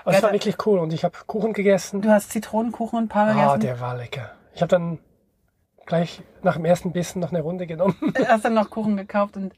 Also 0.05 0.17
es 0.17 0.21
Ja, 0.21 0.27
war 0.27 0.31
wirklich 0.33 0.63
cool 0.67 0.77
und 0.77 0.93
ich 0.93 1.03
habe 1.03 1.17
Kuchen 1.25 1.53
gegessen. 1.53 2.03
Du 2.03 2.09
hast 2.11 2.29
Zitronenkuchen 2.29 2.99
und 2.99 3.05
ein 3.05 3.09
paar 3.09 3.29
Ah, 3.29 3.33
gegessen. 3.33 3.59
der 3.61 3.79
war 3.79 3.95
lecker. 3.95 4.29
Ich 4.53 4.61
habe 4.61 4.69
dann 4.69 4.99
gleich 5.85 6.21
nach 6.41 6.55
dem 6.55 6.65
ersten 6.65 6.91
Bissen 6.91 7.19
noch 7.19 7.31
eine 7.31 7.41
Runde 7.41 7.67
genommen. 7.67 7.95
hast 8.27 8.45
dann 8.45 8.53
noch 8.53 8.69
Kuchen 8.69 8.97
gekauft 8.97 9.37
und 9.37 9.53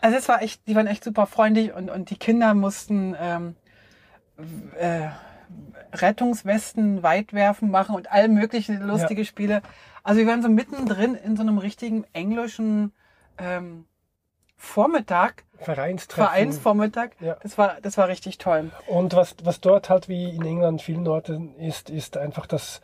also 0.00 0.16
es 0.18 0.28
war 0.28 0.42
echt, 0.42 0.66
die 0.68 0.76
waren 0.76 0.86
echt 0.86 1.02
super 1.02 1.26
freundlich 1.26 1.72
und, 1.72 1.88
und 1.90 2.10
die 2.10 2.16
Kinder 2.16 2.52
mussten 2.52 3.16
ähm, 3.18 3.56
äh, 4.78 5.08
Rettungswesten, 5.94 7.02
Weitwerfen 7.02 7.70
machen 7.70 7.94
und 7.94 8.12
all 8.12 8.28
mögliche 8.28 8.74
lustige 8.74 9.24
Spiele. 9.24 9.62
Also 10.02 10.20
wir 10.20 10.26
waren 10.26 10.42
so 10.42 10.48
mittendrin 10.48 11.14
in 11.14 11.36
so 11.36 11.42
einem 11.42 11.58
richtigen 11.58 12.04
englischen 12.12 12.92
ähm, 13.38 13.86
Vormittag, 14.56 15.44
Vereinstreffen. 15.58 16.24
Vereinsvormittag. 16.24 17.10
Ja. 17.20 17.36
Das 17.42 17.56
war, 17.58 17.78
das 17.80 17.96
war 17.96 18.08
richtig 18.08 18.38
toll. 18.38 18.70
Und 18.86 19.14
was, 19.14 19.36
was 19.42 19.60
dort 19.60 19.88
halt 19.88 20.08
wie 20.08 20.30
in 20.30 20.44
England 20.44 20.82
vielen 20.82 21.06
Orten 21.06 21.54
ist, 21.56 21.90
ist 21.90 22.16
einfach, 22.16 22.46
dass, 22.46 22.80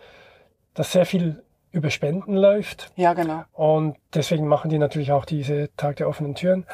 dass 0.74 0.92
sehr 0.92 1.06
viel 1.06 1.42
über 1.72 1.90
Spenden 1.90 2.36
läuft. 2.36 2.90
Ja, 2.96 3.12
genau. 3.14 3.44
Und 3.52 3.96
deswegen 4.14 4.46
machen 4.46 4.70
die 4.70 4.78
natürlich 4.78 5.12
auch 5.12 5.24
diese 5.24 5.74
Tag 5.76 5.96
der 5.96 6.08
offenen 6.08 6.34
Türen, 6.34 6.66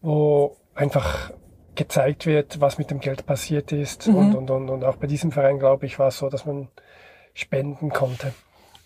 wo 0.00 0.56
einfach 0.74 1.30
gezeigt 1.74 2.26
wird, 2.26 2.60
was 2.60 2.78
mit 2.78 2.90
dem 2.90 3.00
Geld 3.00 3.26
passiert 3.26 3.72
ist. 3.72 4.08
Mhm. 4.08 4.14
Und, 4.16 4.34
und, 4.34 4.50
und, 4.50 4.70
und 4.70 4.84
auch 4.84 4.96
bei 4.96 5.06
diesem 5.06 5.30
Verein, 5.32 5.58
glaube 5.58 5.86
ich, 5.86 5.98
war 5.98 6.08
es 6.08 6.18
so, 6.18 6.28
dass 6.28 6.46
man 6.46 6.68
spenden 7.34 7.90
konnte. 7.90 8.32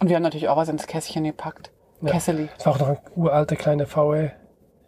Und 0.00 0.08
wir 0.08 0.16
haben 0.16 0.22
natürlich 0.22 0.48
auch 0.48 0.56
was 0.56 0.68
ins 0.68 0.86
Kästchen 0.86 1.24
gepackt. 1.24 1.70
Ja. 2.02 2.10
Kesseli, 2.12 2.48
Es 2.58 2.66
war 2.66 2.74
auch 2.74 2.78
noch 2.78 2.88
ein 2.88 2.98
uralter 3.16 3.56
kleiner 3.56 3.86
VW. 3.86 4.30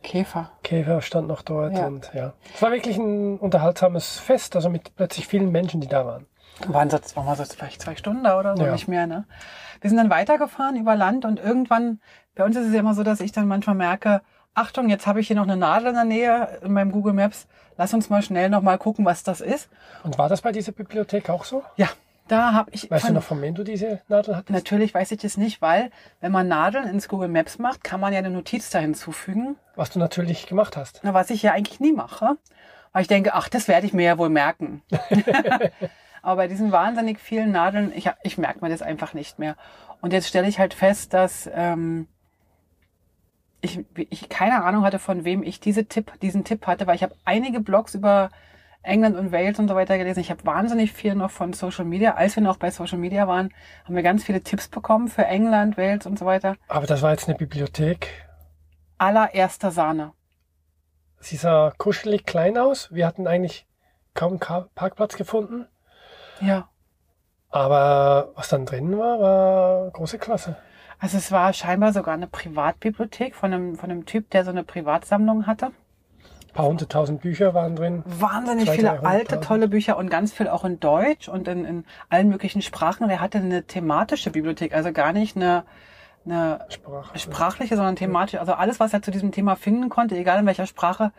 Käfer. 0.02 0.52
Käfer 0.62 1.00
stand 1.00 1.26
noch 1.26 1.42
dort 1.42 1.72
Ja. 1.76 1.86
und 1.86 2.10
ja. 2.14 2.34
Es 2.54 2.62
war 2.62 2.70
wirklich 2.70 2.96
ein 2.96 3.38
unterhaltsames 3.38 4.18
Fest, 4.18 4.54
also 4.54 4.68
mit 4.68 4.94
plötzlich 4.94 5.26
vielen 5.26 5.50
Menschen, 5.50 5.80
die 5.80 5.88
da 5.88 6.04
waren. 6.06 6.26
Waren 6.66 6.88
so, 6.90 6.98
waren 7.14 7.26
wir 7.26 7.34
so 7.36 7.44
vielleicht 7.44 7.82
zwei 7.82 7.96
Stunden 7.96 8.26
oder 8.26 8.56
so, 8.56 8.64
Ja. 8.64 8.72
nicht 8.72 8.88
mehr, 8.88 9.06
ne? 9.06 9.24
Wir 9.80 9.90
sind 9.90 9.98
dann 9.98 10.10
weitergefahren 10.10 10.76
über 10.76 10.96
Land 10.96 11.24
und 11.24 11.38
irgendwann, 11.38 12.00
bei 12.34 12.44
uns 12.44 12.56
ist 12.56 12.66
es 12.68 12.72
ja 12.72 12.80
immer 12.80 12.94
so, 12.94 13.02
dass 13.02 13.20
ich 13.20 13.32
dann 13.32 13.46
manchmal 13.46 13.76
merke, 13.76 14.22
Achtung, 14.54 14.88
jetzt 14.88 15.06
habe 15.06 15.20
ich 15.20 15.26
hier 15.26 15.36
noch 15.36 15.42
eine 15.42 15.56
Nadel 15.56 15.88
in 15.88 15.94
der 15.94 16.04
Nähe 16.04 16.58
in 16.62 16.72
meinem 16.72 16.90
Google 16.92 17.12
Maps. 17.12 17.46
Lass 17.76 17.92
uns 17.92 18.08
mal 18.08 18.22
schnell 18.22 18.48
noch 18.48 18.62
mal 18.62 18.78
gucken, 18.78 19.04
was 19.04 19.22
das 19.22 19.42
ist. 19.42 19.68
Und 20.02 20.16
war 20.16 20.30
das 20.30 20.40
bei 20.40 20.50
dieser 20.50 20.72
Bibliothek 20.72 21.28
auch 21.28 21.44
so? 21.44 21.62
Ja, 21.76 21.88
da 22.28 22.54
habe 22.54 22.70
ich 22.72 22.90
Weißt 22.90 23.04
von- 23.04 23.12
du 23.14 23.20
noch, 23.20 23.22
von 23.26 23.42
wem 23.42 23.54
du 23.54 23.62
diese 23.64 24.00
Nadel 24.08 24.34
hattest? 24.34 24.50
Natürlich 24.50 24.94
weiß 24.94 25.10
ich 25.12 25.18
das 25.20 25.36
nicht, 25.36 25.60
weil 25.60 25.90
wenn 26.22 26.32
man 26.32 26.48
Nadeln 26.48 26.88
ins 26.88 27.06
Google 27.06 27.28
Maps 27.28 27.58
macht, 27.58 27.84
kann 27.84 28.00
man 28.00 28.14
ja 28.14 28.18
eine 28.20 28.30
Notiz 28.30 28.70
da 28.70 28.78
hinzufügen. 28.78 29.56
Was 29.74 29.90
du 29.90 29.98
natürlich 29.98 30.46
gemacht 30.46 30.74
hast. 30.78 31.00
Na, 31.02 31.12
was 31.12 31.28
ich 31.28 31.42
ja 31.42 31.52
eigentlich 31.52 31.80
nie 31.80 31.92
mache. 31.92 32.38
Weil 32.92 33.02
ich 33.02 33.08
denke, 33.08 33.34
ach, 33.34 33.50
das 33.50 33.68
werde 33.68 33.86
ich 33.86 33.92
mir 33.92 34.04
ja 34.06 34.16
wohl 34.16 34.30
merken. 34.30 34.80
Aber 36.26 36.38
bei 36.38 36.48
diesen 36.48 36.72
wahnsinnig 36.72 37.20
vielen 37.20 37.52
Nadeln, 37.52 37.92
ich, 37.94 38.10
ich 38.24 38.36
merke 38.36 38.58
mir 38.60 38.68
das 38.68 38.82
einfach 38.82 39.14
nicht 39.14 39.38
mehr. 39.38 39.54
Und 40.00 40.12
jetzt 40.12 40.26
stelle 40.26 40.48
ich 40.48 40.58
halt 40.58 40.74
fest, 40.74 41.14
dass 41.14 41.48
ähm, 41.54 42.08
ich, 43.60 43.84
ich 43.94 44.28
keine 44.28 44.64
Ahnung 44.64 44.82
hatte, 44.82 44.98
von 44.98 45.24
wem 45.24 45.44
ich 45.44 45.60
diese 45.60 45.86
Tipp, 45.86 46.18
diesen 46.22 46.42
Tipp 46.42 46.66
hatte, 46.66 46.88
weil 46.88 46.96
ich 46.96 47.04
habe 47.04 47.14
einige 47.24 47.60
Blogs 47.60 47.94
über 47.94 48.30
England 48.82 49.16
und 49.16 49.30
Wales 49.30 49.60
und 49.60 49.68
so 49.68 49.76
weiter 49.76 49.98
gelesen. 49.98 50.18
Ich 50.18 50.32
habe 50.32 50.44
wahnsinnig 50.44 50.90
viel 50.90 51.14
noch 51.14 51.30
von 51.30 51.52
Social 51.52 51.84
Media. 51.84 52.14
Als 52.14 52.34
wir 52.34 52.42
noch 52.42 52.56
bei 52.56 52.72
Social 52.72 52.98
Media 52.98 53.28
waren, 53.28 53.54
haben 53.84 53.94
wir 53.94 54.02
ganz 54.02 54.24
viele 54.24 54.40
Tipps 54.40 54.66
bekommen 54.66 55.06
für 55.06 55.26
England, 55.26 55.78
Wales 55.78 56.06
und 56.06 56.18
so 56.18 56.26
weiter. 56.26 56.56
Aber 56.66 56.88
das 56.88 57.02
war 57.02 57.12
jetzt 57.12 57.28
eine 57.28 57.38
Bibliothek. 57.38 58.08
Allererster 58.98 59.70
Sahne. 59.70 60.12
Sie 61.20 61.36
sah 61.36 61.72
kuschelig 61.78 62.26
klein 62.26 62.58
aus. 62.58 62.92
Wir 62.92 63.06
hatten 63.06 63.28
eigentlich 63.28 63.64
kaum 64.14 64.40
einen 64.40 64.68
Parkplatz 64.74 65.16
gefunden. 65.16 65.68
Ja. 66.40 66.68
Aber 67.50 68.32
was 68.34 68.48
dann 68.48 68.66
drin 68.66 68.98
war, 68.98 69.20
war 69.20 69.90
große 69.90 70.18
Klasse. 70.18 70.56
Also 70.98 71.18
es 71.18 71.30
war 71.30 71.52
scheinbar 71.52 71.92
sogar 71.92 72.14
eine 72.14 72.26
Privatbibliothek 72.26 73.34
von 73.34 73.52
einem, 73.52 73.76
von 73.76 73.90
einem 73.90 74.06
Typ, 74.06 74.30
der 74.30 74.44
so 74.44 74.50
eine 74.50 74.64
Privatsammlung 74.64 75.46
hatte. 75.46 75.66
Ein 75.66 76.52
paar 76.54 76.66
hunderttausend 76.66 77.20
Bücher 77.20 77.52
waren 77.52 77.76
drin. 77.76 78.02
Wahnsinnig 78.06 78.70
viele 78.70 79.04
alte, 79.04 79.40
tolle 79.40 79.68
Bücher 79.68 79.98
und 79.98 80.08
ganz 80.08 80.32
viel 80.32 80.48
auch 80.48 80.64
in 80.64 80.80
Deutsch 80.80 81.28
und 81.28 81.48
in, 81.48 81.66
in 81.66 81.84
allen 82.08 82.28
möglichen 82.28 82.62
Sprachen. 82.62 83.08
Der 83.08 83.20
hatte 83.20 83.38
eine 83.38 83.64
thematische 83.64 84.30
Bibliothek, 84.30 84.74
also 84.74 84.90
gar 84.90 85.12
nicht 85.12 85.36
eine, 85.36 85.64
eine 86.24 86.60
Sprache. 86.70 87.18
sprachliche, 87.18 87.76
sondern 87.76 87.96
thematische. 87.96 88.40
Also 88.40 88.54
alles, 88.54 88.80
was 88.80 88.94
er 88.94 89.02
zu 89.02 89.10
diesem 89.10 89.32
Thema 89.32 89.54
finden 89.54 89.90
konnte, 89.90 90.16
egal 90.16 90.40
in 90.40 90.46
welcher 90.46 90.66
Sprache, 90.66 91.12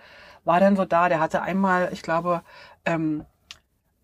war 0.44 0.60
dann 0.60 0.76
so 0.76 0.86
da. 0.86 1.08
Der 1.08 1.20
hatte 1.20 1.44
einmal, 1.44 1.90
ich 1.92 2.02
glaube, 2.02 2.42
ähm, 2.86 3.24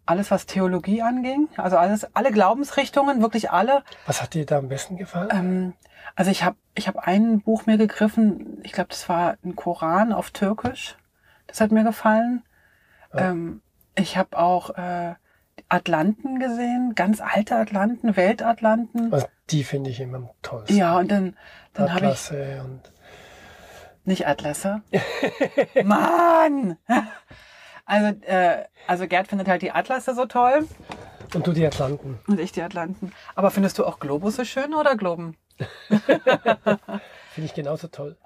alles, 0.05 0.31
was 0.31 0.45
Theologie 0.45 1.01
anging, 1.01 1.47
also 1.57 1.77
alles, 1.77 2.07
alle 2.15 2.31
Glaubensrichtungen, 2.31 3.21
wirklich 3.21 3.51
alle. 3.51 3.83
Was 4.05 4.21
hat 4.21 4.33
dir 4.33 4.45
da 4.45 4.57
am 4.57 4.67
besten 4.67 4.97
gefallen? 4.97 5.29
Ähm, 5.31 5.73
also 6.15 6.29
ich 6.29 6.43
habe 6.43 6.57
ich 6.75 6.87
hab 6.87 6.97
ein 6.97 7.41
Buch 7.41 7.65
mir 7.65 7.77
gegriffen, 7.77 8.59
ich 8.63 8.73
glaube, 8.73 8.89
das 8.89 9.07
war 9.09 9.37
ein 9.43 9.55
Koran 9.55 10.11
auf 10.11 10.31
Türkisch. 10.31 10.97
Das 11.47 11.61
hat 11.61 11.71
mir 11.71 11.83
gefallen. 11.83 12.43
Ja. 13.13 13.31
Ähm, 13.31 13.61
ich 13.95 14.17
habe 14.17 14.37
auch 14.37 14.71
äh, 14.71 15.13
Atlanten 15.69 16.39
gesehen, 16.39 16.93
ganz 16.95 17.21
alte 17.21 17.55
Atlanten, 17.55 18.15
Weltatlanten. 18.15 19.13
Also 19.13 19.27
die 19.49 19.63
finde 19.63 19.89
ich 19.89 19.99
immer 19.99 20.29
tollsten. 20.41 20.75
Ja, 20.75 20.97
und 20.97 21.11
dann, 21.11 21.37
dann 21.73 21.93
habe 21.93 22.05
ich 22.05 22.05
Atlasse 22.05 22.61
und 22.63 22.91
nicht 24.05 24.27
Atlasse. 24.27 24.81
Mann! 25.83 26.77
Also, 27.85 28.19
äh, 28.21 28.63
also 28.87 29.07
Gerd 29.07 29.27
findet 29.27 29.47
halt 29.47 29.61
die 29.61 29.71
Atlasse 29.71 30.15
so 30.15 30.25
toll 30.25 30.67
und 31.33 31.47
du 31.47 31.51
die 31.51 31.65
Atlanten. 31.65 32.19
und 32.27 32.39
ich 32.39 32.51
die 32.51 32.61
Atlanten. 32.61 33.11
Aber 33.35 33.51
findest 33.51 33.77
du 33.79 33.85
auch 33.85 33.99
Globusse 33.99 34.45
schön 34.45 34.73
oder 34.73 34.95
Globen? 34.95 35.35
Finde 35.97 37.45
ich 37.45 37.53
genauso 37.53 37.87
toll. 37.87 38.17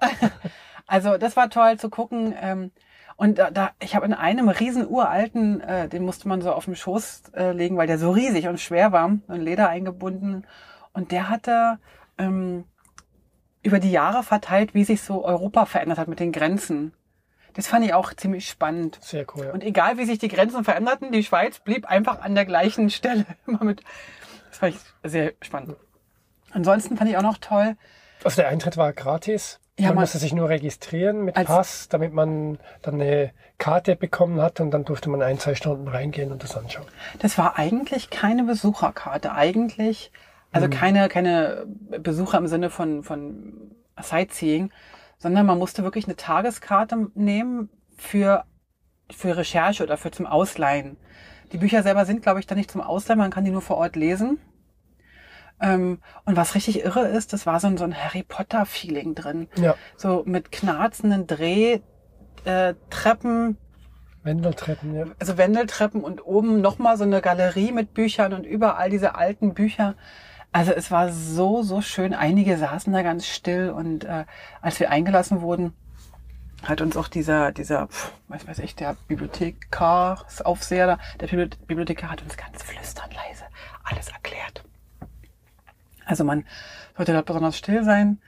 Also 0.90 1.18
das 1.18 1.36
war 1.36 1.50
toll 1.50 1.78
zu 1.78 1.90
gucken. 1.90 2.34
Ähm, 2.40 2.72
und 3.16 3.38
da, 3.38 3.50
da 3.50 3.72
ich 3.78 3.94
habe 3.94 4.06
in 4.06 4.14
einem 4.14 4.48
riesen 4.48 4.88
uralten, 4.88 5.60
äh, 5.60 5.86
den 5.86 6.02
musste 6.02 6.28
man 6.28 6.40
so 6.40 6.50
auf 6.50 6.64
dem 6.64 6.74
Schoß 6.74 7.24
äh, 7.36 7.52
legen, 7.52 7.76
weil 7.76 7.86
der 7.86 7.98
so 7.98 8.10
riesig 8.10 8.48
und 8.48 8.58
schwer 8.58 8.90
war, 8.90 9.18
in 9.28 9.42
Leder 9.42 9.68
eingebunden. 9.68 10.46
Und 10.94 11.12
der 11.12 11.28
hatte 11.28 11.78
ähm, 12.16 12.64
über 13.62 13.80
die 13.80 13.90
Jahre 13.90 14.22
verteilt, 14.22 14.72
wie 14.72 14.84
sich 14.84 15.02
so 15.02 15.24
Europa 15.24 15.66
verändert 15.66 15.98
hat 15.98 16.08
mit 16.08 16.20
den 16.20 16.32
Grenzen. 16.32 16.94
Das 17.54 17.66
fand 17.66 17.84
ich 17.84 17.94
auch 17.94 18.12
ziemlich 18.14 18.48
spannend. 18.48 18.98
Sehr 19.02 19.26
cool. 19.34 19.46
Ja. 19.46 19.52
Und 19.52 19.64
egal 19.64 19.98
wie 19.98 20.04
sich 20.04 20.18
die 20.18 20.28
Grenzen 20.28 20.64
veränderten, 20.64 21.10
die 21.12 21.24
Schweiz 21.24 21.58
blieb 21.60 21.86
einfach 21.86 22.20
an 22.20 22.34
der 22.34 22.44
gleichen 22.44 22.90
Stelle. 22.90 23.26
Immer 23.46 23.64
mit. 23.64 23.82
Das 24.50 24.58
fand 24.58 24.74
ich 24.74 24.80
sehr 25.10 25.32
spannend. 25.42 25.76
Ansonsten 26.52 26.96
fand 26.96 27.10
ich 27.10 27.16
auch 27.16 27.22
noch 27.22 27.38
toll, 27.38 27.76
Also 28.24 28.36
der 28.36 28.48
Eintritt 28.48 28.76
war 28.76 28.92
gratis. 28.92 29.60
Ja, 29.78 29.88
man 29.88 29.96
man- 29.96 30.02
musste 30.02 30.18
sich 30.18 30.32
nur 30.32 30.48
registrieren 30.48 31.24
mit 31.24 31.34
Pass, 31.36 31.88
damit 31.88 32.12
man 32.12 32.58
dann 32.82 32.94
eine 32.94 33.32
Karte 33.58 33.94
bekommen 33.96 34.40
hat 34.40 34.60
und 34.60 34.70
dann 34.72 34.84
durfte 34.84 35.08
man 35.10 35.22
ein, 35.22 35.38
zwei 35.38 35.54
Stunden 35.54 35.86
reingehen 35.88 36.32
und 36.32 36.42
das 36.42 36.56
anschauen. 36.56 36.86
Das 37.20 37.38
war 37.38 37.58
eigentlich 37.58 38.10
keine 38.10 38.42
Besucherkarte. 38.44 39.32
Eigentlich, 39.32 40.10
also 40.50 40.66
Mhm. 40.66 40.70
keine, 40.72 41.08
keine 41.08 41.66
Besucher 42.00 42.38
im 42.38 42.46
Sinne 42.48 42.70
von, 42.70 43.04
von 43.04 43.70
Sightseeing, 44.00 44.70
sondern 45.18 45.46
man 45.46 45.58
musste 45.58 45.82
wirklich 45.82 46.06
eine 46.06 46.16
Tageskarte 46.16 47.10
nehmen 47.14 47.68
für, 47.96 48.44
für 49.10 49.36
Recherche 49.36 49.82
oder 49.82 49.96
für 49.96 50.10
zum 50.10 50.26
Ausleihen. 50.26 50.96
Die 51.52 51.58
Bücher 51.58 51.82
selber 51.82 52.04
sind, 52.04 52.22
glaube 52.22 52.40
ich, 52.40 52.46
dann 52.46 52.58
nicht 52.58 52.70
zum 52.70 52.80
Ausleihen, 52.80 53.18
man 53.18 53.30
kann 53.30 53.44
die 53.44 53.50
nur 53.50 53.62
vor 53.62 53.78
Ort 53.78 53.96
lesen. 53.96 54.38
Ähm, 55.60 55.98
und 56.24 56.36
was 56.36 56.54
richtig 56.54 56.84
irre 56.84 57.08
ist, 57.08 57.32
das 57.32 57.46
war 57.46 57.58
so 57.58 57.66
ein, 57.66 57.76
so 57.76 57.84
ein 57.84 57.96
Harry 57.96 58.22
Potter-Feeling 58.22 59.14
drin. 59.14 59.48
Ja, 59.56 59.74
So 59.96 60.22
mit 60.24 60.52
knarzenden 60.52 61.26
Drehtreppen, 61.26 61.82
äh, 62.44 62.74
Treppen, 62.90 63.56
Wendeltreppen, 64.22 64.94
ja. 64.94 65.06
also 65.18 65.38
Wendeltreppen 65.38 66.02
und 66.02 66.24
oben 66.24 66.60
nochmal 66.60 66.96
so 66.96 67.04
eine 67.04 67.20
Galerie 67.20 67.72
mit 67.72 67.94
Büchern 67.94 68.34
und 68.34 68.44
überall 68.44 68.90
diese 68.90 69.14
alten 69.14 69.54
Bücher. 69.54 69.94
Also 70.50 70.72
es 70.72 70.90
war 70.90 71.12
so, 71.12 71.62
so 71.62 71.80
schön. 71.82 72.14
Einige 72.14 72.56
saßen 72.56 72.92
da 72.92 73.02
ganz 73.02 73.26
still 73.26 73.70
und 73.70 74.04
äh, 74.04 74.24
als 74.60 74.80
wir 74.80 74.90
eingelassen 74.90 75.40
wurden, 75.42 75.74
hat 76.64 76.80
uns 76.80 76.96
auch 76.96 77.08
dieser, 77.08 77.52
dieser, 77.52 77.88
was 78.26 78.48
weiß 78.48 78.58
ich, 78.58 78.74
der 78.74 78.96
Bibliothekar-Aufseher, 79.06 80.86
da, 80.86 80.98
der 81.20 81.28
Bibli- 81.28 81.56
Bibliothekar 81.66 82.10
hat 82.10 82.22
uns 82.22 82.36
ganz 82.36 82.62
flüsternd 82.62 83.14
leise 83.14 83.44
alles 83.84 84.08
erklärt. 84.08 84.64
Also 86.04 86.24
man 86.24 86.44
sollte 86.96 87.12
dort 87.12 87.26
besonders 87.26 87.56
still 87.56 87.84
sein. 87.84 88.20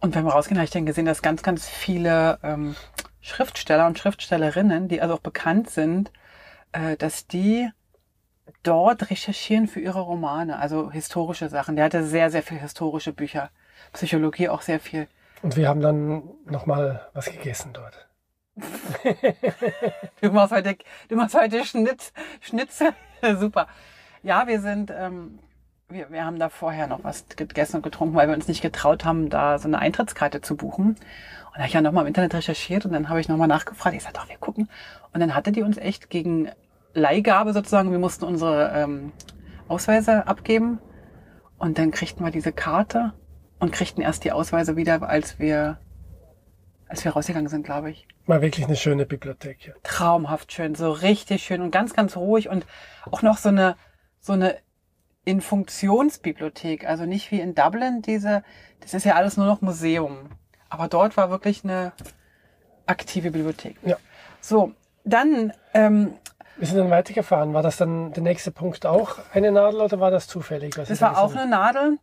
Und 0.00 0.14
wenn 0.14 0.24
wir 0.24 0.32
rausgehen, 0.32 0.58
habe 0.58 0.64
ich 0.64 0.70
dann 0.70 0.86
gesehen, 0.86 1.06
dass 1.06 1.22
ganz, 1.22 1.42
ganz 1.42 1.66
viele 1.68 2.38
ähm, 2.42 2.74
Schriftsteller 3.20 3.86
und 3.86 3.98
Schriftstellerinnen, 3.98 4.88
die 4.88 5.00
also 5.00 5.14
auch 5.14 5.20
bekannt 5.20 5.70
sind, 5.70 6.10
äh, 6.72 6.96
dass 6.96 7.26
die 7.26 7.70
dort 8.62 9.10
recherchieren 9.10 9.68
für 9.68 9.80
ihre 9.80 10.00
Romane, 10.00 10.58
also 10.58 10.90
historische 10.90 11.48
Sachen. 11.48 11.76
Der 11.76 11.84
hatte 11.86 12.04
sehr, 12.04 12.30
sehr 12.30 12.42
viel 12.42 12.58
historische 12.58 13.12
Bücher. 13.12 13.50
Psychologie 13.92 14.48
auch 14.48 14.62
sehr 14.62 14.80
viel. 14.80 15.08
Und 15.42 15.56
wir 15.56 15.68
haben 15.68 15.80
dann 15.80 16.22
nochmal 16.44 17.08
was 17.14 17.26
gegessen 17.26 17.72
dort. 17.72 18.06
Du 20.20 20.30
machst 20.30 20.52
heute, 20.52 20.76
du 21.08 21.16
machst 21.16 21.34
heute 21.34 21.64
Schnitz, 21.64 22.12
Schnitzel. 22.40 22.92
Super. 23.38 23.68
Ja, 24.22 24.46
wir 24.46 24.60
sind, 24.60 24.92
ähm, 24.94 25.38
wir, 25.88 26.10
wir 26.10 26.24
haben 26.24 26.38
da 26.38 26.50
vorher 26.50 26.86
noch 26.86 27.02
was 27.04 27.24
gegessen 27.28 27.76
und 27.76 27.82
getrunken, 27.82 28.14
weil 28.14 28.28
wir 28.28 28.34
uns 28.34 28.48
nicht 28.48 28.60
getraut 28.60 29.04
haben, 29.04 29.30
da 29.30 29.58
so 29.58 29.66
eine 29.66 29.78
Eintrittskarte 29.78 30.42
zu 30.42 30.56
buchen. 30.56 30.88
Und 30.88 30.96
da 31.54 31.60
habe 31.60 31.68
ich 31.68 31.72
ja 31.72 31.80
nochmal 31.80 32.04
im 32.04 32.08
Internet 32.08 32.34
recherchiert 32.34 32.84
und 32.84 32.92
dann 32.92 33.08
habe 33.08 33.20
ich 33.20 33.28
nochmal 33.28 33.48
nachgefragt. 33.48 33.96
Ich 33.96 34.02
sagte, 34.02 34.20
doch, 34.20 34.28
wir 34.28 34.36
gucken. 34.36 34.68
Und 35.12 35.20
dann 35.20 35.34
hatte 35.34 35.52
die 35.52 35.62
uns 35.62 35.78
echt 35.78 36.10
gegen 36.10 36.50
Leihgabe 36.92 37.52
sozusagen, 37.52 37.90
wir 37.90 37.98
mussten 37.98 38.24
unsere 38.24 38.72
ähm, 38.74 39.12
Ausweise 39.68 40.26
abgeben. 40.26 40.78
Und 41.58 41.78
dann 41.78 41.90
kriegten 41.90 42.24
wir 42.24 42.30
diese 42.30 42.52
Karte 42.52 43.12
und 43.58 43.72
kriegten 43.72 44.02
erst 44.02 44.24
die 44.24 44.32
Ausweise 44.32 44.76
wieder, 44.76 45.02
als 45.02 45.38
wir, 45.38 45.78
als 46.88 47.04
wir 47.04 47.12
rausgegangen 47.12 47.48
sind, 47.48 47.64
glaube 47.64 47.90
ich. 47.90 48.08
War 48.26 48.40
wirklich 48.42 48.66
eine 48.66 48.76
schöne 48.76 49.06
Bibliothek. 49.06 49.66
Ja. 49.66 49.74
Traumhaft 49.82 50.52
schön, 50.52 50.74
so 50.74 50.90
richtig 50.90 51.42
schön 51.42 51.60
und 51.60 51.70
ganz, 51.70 51.94
ganz 51.94 52.16
ruhig 52.16 52.48
und 52.48 52.66
auch 53.10 53.22
noch 53.22 53.36
so 53.36 53.50
eine, 53.50 53.76
so 54.20 54.32
eine 54.32 54.56
in 55.24 55.40
Funktionsbibliothek. 55.40 56.86
Also 56.86 57.04
nicht 57.04 57.30
wie 57.30 57.40
in 57.40 57.54
Dublin 57.54 58.02
diese, 58.02 58.42
das 58.80 58.94
ist 58.94 59.04
ja 59.04 59.14
alles 59.14 59.36
nur 59.36 59.46
noch 59.46 59.60
Museum. 59.60 60.30
Aber 60.70 60.88
dort 60.88 61.16
war 61.16 61.30
wirklich 61.30 61.64
eine 61.64 61.92
aktive 62.86 63.30
Bibliothek. 63.30 63.76
Ja. 63.82 63.96
So, 64.40 64.72
dann 65.04 65.52
ähm, 65.74 66.14
Wir 66.60 66.66
sind 66.66 66.76
dann 66.76 66.90
weitergefahren. 66.90 67.54
War 67.54 67.62
das 67.62 67.78
dann 67.78 68.12
der 68.12 68.22
nächste 68.22 68.50
Punkt 68.50 68.84
auch 68.84 69.16
eine 69.32 69.50
Nadel 69.50 69.80
oder 69.80 69.98
war 69.98 70.10
das 70.10 70.28
zufällig? 70.28 70.76
was 70.76 70.90
Das 70.90 71.00
war 71.00 71.18
auch 71.18 71.34
eine 71.34 71.50
Nadel. 71.50 71.98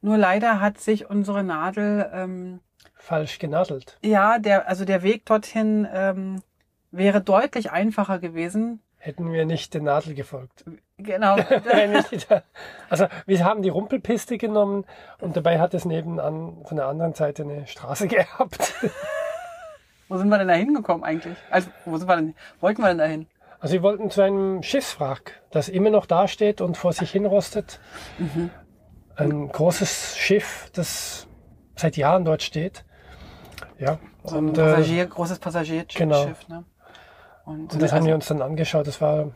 Nur 0.00 0.18
leider 0.18 0.60
hat 0.60 0.78
sich 0.78 1.08
unsere 1.08 1.44
Nadel, 1.44 2.10
ähm? 2.12 2.58
Falsch 2.96 3.38
genadelt. 3.38 3.98
ja, 4.02 4.40
der, 4.40 4.68
also 4.68 4.84
der 4.84 5.04
Weg 5.04 5.24
dorthin 5.26 5.86
ähm, 5.94 6.42
wäre 6.90 7.20
deutlich 7.20 7.70
einfacher 7.70 8.18
gewesen. 8.18 8.80
Hätten 8.98 9.32
wir 9.32 9.44
nicht 9.46 9.72
der 9.72 9.82
Nadel 9.82 10.14
gefolgt. 10.14 10.64
Genau. 10.98 11.36
Also 12.90 13.06
wir 13.26 13.44
haben 13.44 13.62
die 13.62 13.68
Rumpelpiste 13.68 14.36
genommen 14.36 14.84
und 15.20 15.36
dabei 15.36 15.60
hat 15.60 15.74
es 15.74 15.84
nebenan 15.84 16.64
von 16.64 16.76
der 16.76 16.86
anderen 16.86 17.14
Seite 17.14 17.42
eine 17.44 17.68
Straße 17.68 18.08
gehabt. 18.08 18.74
wo 20.08 20.16
sind 20.18 20.28
wir 20.28 20.38
denn 20.38 20.48
da 20.48 20.54
hingekommen 20.54 21.04
eigentlich? 21.04 21.38
Also, 21.50 21.70
wo 21.84 21.96
sind 21.96 22.08
wir 22.08 22.16
denn? 22.16 22.34
Wollten 22.60 22.82
wir 22.82 22.88
denn 22.88 22.98
da 22.98 23.04
hin? 23.04 23.26
Also 23.62 23.74
wir 23.74 23.82
wollten 23.84 24.10
zu 24.10 24.20
einem 24.22 24.64
Schiffswrack, 24.64 25.40
das 25.52 25.68
immer 25.68 25.90
noch 25.90 26.06
dasteht 26.06 26.60
und 26.60 26.76
vor 26.76 26.92
sich 26.92 27.12
hin 27.12 27.26
rostet. 27.26 27.78
Ein 29.14 29.48
großes 29.48 30.16
Schiff, 30.16 30.68
das 30.72 31.28
seit 31.76 31.96
Jahren 31.96 32.24
dort 32.24 32.42
steht. 32.42 32.84
Ja, 33.78 34.00
So 34.24 34.38
ein 34.38 34.48
und, 34.48 34.58
äh, 34.58 34.62
Passagier, 34.62 35.06
großes 35.06 35.38
Passagierschiff, 35.38 35.96
genau. 35.96 36.24
ne? 36.48 36.64
Und, 37.44 37.72
und 37.72 37.82
das 37.82 37.92
haben 37.92 37.98
also, 37.98 38.08
wir 38.08 38.14
uns 38.16 38.26
dann 38.26 38.42
angeschaut. 38.42 38.88
Das 38.88 39.00
war 39.00 39.30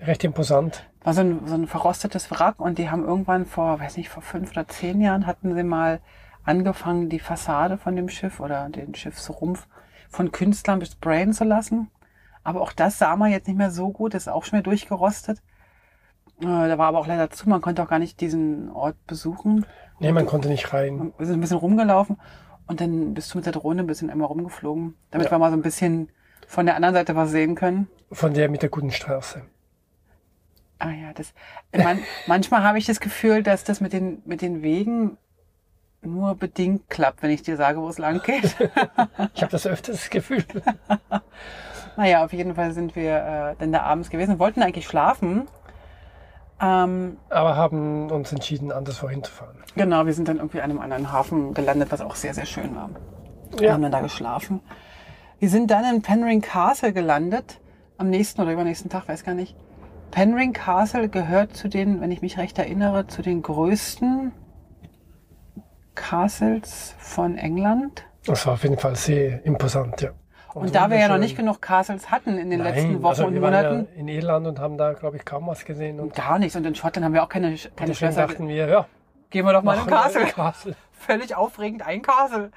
recht 0.00 0.24
imposant. 0.24 0.86
war 1.02 1.12
so 1.12 1.20
ein, 1.20 1.46
so 1.46 1.54
ein 1.54 1.66
verrostetes 1.66 2.30
Wrack 2.30 2.58
und 2.58 2.78
die 2.78 2.88
haben 2.88 3.04
irgendwann 3.04 3.44
vor, 3.44 3.78
weiß 3.78 3.98
nicht, 3.98 4.08
vor 4.08 4.22
fünf 4.22 4.52
oder 4.52 4.66
zehn 4.68 5.02
Jahren 5.02 5.26
hatten 5.26 5.54
sie 5.54 5.64
mal 5.64 6.00
angefangen, 6.44 7.10
die 7.10 7.20
Fassade 7.20 7.76
von 7.76 7.94
dem 7.94 8.08
Schiff 8.08 8.40
oder 8.40 8.70
den 8.70 8.94
Schiffsrumpf 8.94 9.66
von 10.08 10.32
Künstlern 10.32 10.78
besprayen 10.78 11.34
zu 11.34 11.44
lassen. 11.44 11.90
Aber 12.44 12.60
auch 12.60 12.72
das 12.72 12.98
sah 12.98 13.16
man 13.16 13.30
jetzt 13.30 13.48
nicht 13.48 13.56
mehr 13.56 13.70
so 13.70 13.90
gut, 13.90 14.14
ist 14.14 14.28
auch 14.28 14.44
schon 14.44 14.58
wieder 14.58 14.70
durchgerostet. 14.70 15.38
Äh, 16.40 16.44
da 16.44 16.78
war 16.78 16.88
aber 16.88 16.98
auch 16.98 17.06
leider 17.06 17.30
zu, 17.30 17.48
man 17.48 17.60
konnte 17.60 17.82
auch 17.82 17.88
gar 17.88 17.98
nicht 17.98 18.20
diesen 18.20 18.70
Ort 18.70 18.96
besuchen. 19.06 19.66
Nee, 19.98 20.12
man 20.12 20.26
konnte 20.26 20.48
nicht 20.48 20.72
rein. 20.72 21.12
Wir 21.16 21.26
sind 21.26 21.38
ein 21.38 21.40
bisschen 21.40 21.56
rumgelaufen 21.58 22.18
und 22.66 22.80
dann 22.80 23.14
bist 23.14 23.32
du 23.32 23.38
mit 23.38 23.46
der 23.46 23.52
Drohne 23.52 23.82
ein 23.82 23.86
bisschen 23.86 24.10
einmal 24.10 24.26
rumgeflogen, 24.28 24.94
damit 25.10 25.26
Ja. 25.26 25.30
wir 25.32 25.38
mal 25.38 25.50
so 25.50 25.56
ein 25.56 25.62
bisschen 25.62 26.10
von 26.46 26.66
der 26.66 26.76
anderen 26.76 26.94
Seite 26.94 27.16
was 27.16 27.30
sehen 27.30 27.54
können. 27.54 27.88
Von 28.12 28.34
der 28.34 28.48
mit 28.50 28.62
der 28.62 28.68
guten 28.68 28.90
Straße. 28.90 29.42
Ah 30.78 30.90
ja, 30.90 31.12
das. 31.14 31.32
Man, 31.74 32.00
manchmal 32.26 32.62
habe 32.62 32.78
ich 32.78 32.84
das 32.86 33.00
Gefühl, 33.00 33.42
dass 33.42 33.64
das 33.64 33.80
mit 33.80 33.92
den 33.92 34.20
mit 34.26 34.42
den 34.42 34.62
Wegen 34.62 35.16
nur 36.02 36.34
bedingt 36.34 36.90
klappt, 36.90 37.22
wenn 37.22 37.30
ich 37.30 37.42
dir 37.42 37.56
sage, 37.56 37.80
wo 37.80 37.88
es 37.88 37.96
lang 37.98 38.20
geht. 38.22 38.54
Ich 39.34 39.40
habe 39.42 39.50
das 39.52 39.66
öfters 39.66 39.96
das 39.96 40.10
Gefühl. 40.10 40.44
naja, 41.96 42.24
auf 42.24 42.32
jeden 42.32 42.54
Fall 42.54 42.72
sind 42.72 42.96
wir 42.96 43.16
äh, 43.16 43.54
dann 43.58 43.72
da 43.72 43.82
abends 43.82 44.10
gewesen, 44.10 44.38
wollten 44.38 44.62
eigentlich 44.62 44.86
schlafen. 44.86 45.46
Ähm, 46.60 47.16
Aber 47.30 47.56
haben 47.56 48.10
uns 48.10 48.32
entschieden, 48.32 48.70
anderswo 48.72 49.08
hinzufahren. 49.08 49.56
genau, 49.74 50.06
wir 50.06 50.14
sind 50.14 50.28
dann 50.28 50.36
irgendwie 50.36 50.60
an 50.60 50.70
einem 50.70 50.80
anderen 50.80 51.10
Hafen 51.12 51.52
gelandet, 51.54 51.90
was 51.90 52.00
auch 52.00 52.14
sehr, 52.14 52.32
sehr 52.34 52.46
schön 52.46 52.74
war. 52.76 52.90
Wir 53.58 53.68
Ja. 53.68 53.72
haben 53.74 53.82
dann 53.82 53.92
da 53.92 54.00
geschlafen. 54.00 54.60
Wir 55.40 55.48
sind 55.48 55.70
dann 55.70 55.84
in 55.94 56.02
Penring 56.02 56.40
Castle 56.40 56.92
gelandet, 56.92 57.60
am 57.98 58.08
nächsten 58.08 58.40
oder 58.40 58.52
übernächsten 58.52 58.88
Tag, 58.90 59.08
weiß 59.08 59.24
gar 59.24 59.34
nicht. 59.34 59.56
Penring 60.12 60.52
Castle 60.52 61.08
gehört 61.08 61.56
zu 61.56 61.68
den, 61.68 62.00
wenn 62.00 62.10
ich 62.12 62.22
mich 62.22 62.38
recht 62.38 62.56
erinnere, 62.58 63.08
zu 63.08 63.20
den 63.20 63.42
größten 63.42 64.32
Castles 65.94 66.94
von 66.98 67.36
England. 67.36 68.04
Das 68.26 68.46
war 68.46 68.54
auf 68.54 68.62
jeden 68.62 68.78
Fall 68.78 68.96
sehr 68.96 69.44
imposant, 69.44 70.00
ja. 70.00 70.10
Und, 70.54 70.74
da 70.74 70.88
wir 70.88 70.98
ja 70.98 71.08
noch 71.08 71.18
nicht 71.18 71.36
genug 71.36 71.60
Castles 71.60 72.10
hatten 72.10 72.38
in 72.38 72.48
den 72.48 72.60
Nein, 72.60 72.74
letzten 72.74 73.02
Wochen 73.02 73.06
also 73.06 73.26
und 73.26 73.34
wir 73.34 73.42
waren 73.42 73.54
Monaten, 73.54 73.88
Ja 73.92 74.00
in 74.00 74.08
Irland 74.08 74.46
und 74.46 74.58
haben 74.60 74.78
da, 74.78 74.92
glaube 74.92 75.16
ich, 75.16 75.24
kaum 75.24 75.48
was 75.48 75.64
gesehen. 75.64 75.98
Und 75.98 76.14
gar 76.14 76.38
nichts. 76.38 76.54
Und 76.54 76.64
in 76.64 76.74
Schottland 76.74 77.04
haben 77.04 77.12
wir 77.12 77.24
auch 77.24 77.28
keine, 77.28 77.48
keine 77.48 77.90
deswegen 77.90 77.94
Schlösser. 77.94 78.26
dachten 78.28 78.48
wir, 78.48 78.68
ja, 78.68 78.86
Gehen 79.30 79.44
wir 79.44 79.52
doch 79.52 79.64
mal 79.64 79.76
in 79.76 79.86
Castle. 79.86 80.26
Castle. 80.26 80.76
völlig 80.92 81.34
aufregend 81.34 81.84
ein 81.84 82.02
Castle. 82.02 82.52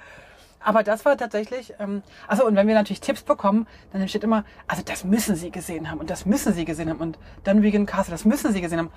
Aber 0.59 0.83
das 0.83 1.05
war 1.05 1.17
tatsächlich, 1.17 1.73
ähm, 1.79 2.03
also 2.27 2.45
und 2.45 2.55
wenn 2.55 2.67
wir 2.67 2.75
natürlich 2.75 3.01
Tipps 3.01 3.23
bekommen, 3.23 3.67
dann 3.93 4.07
steht 4.07 4.23
immer, 4.23 4.43
also 4.67 4.83
das 4.83 5.03
müssen 5.03 5.35
Sie 5.35 5.49
gesehen 5.49 5.89
haben 5.89 5.99
und 5.99 6.09
das 6.09 6.25
müssen 6.25 6.53
Sie 6.53 6.65
gesehen 6.65 6.89
haben 6.89 6.99
und 6.99 7.17
dann 7.43 7.63
Vegan 7.63 7.85
Castle, 7.85 8.11
das 8.11 8.25
müssen 8.25 8.53
Sie 8.53 8.61
gesehen 8.61 8.79
haben. 8.79 8.91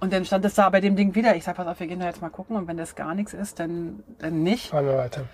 Und 0.00 0.14
dann 0.14 0.24
stand 0.24 0.44
es 0.46 0.54
da 0.54 0.70
bei 0.70 0.80
dem 0.80 0.96
Ding 0.96 1.14
wieder. 1.14 1.36
Ich 1.36 1.44
sag, 1.44 1.56
pass 1.56 1.66
auf, 1.66 1.78
wir 1.78 1.86
gehen 1.86 2.00
da 2.00 2.06
jetzt 2.06 2.22
mal 2.22 2.30
gucken 2.30 2.56
und 2.56 2.66
wenn 2.68 2.78
das 2.78 2.94
gar 2.94 3.14
nichts 3.14 3.34
ist, 3.34 3.60
dann, 3.60 4.02
dann 4.18 4.42
nicht. 4.42 4.70
Fahren 4.70 4.86
wir 4.86 4.96
weiter. 4.96 5.24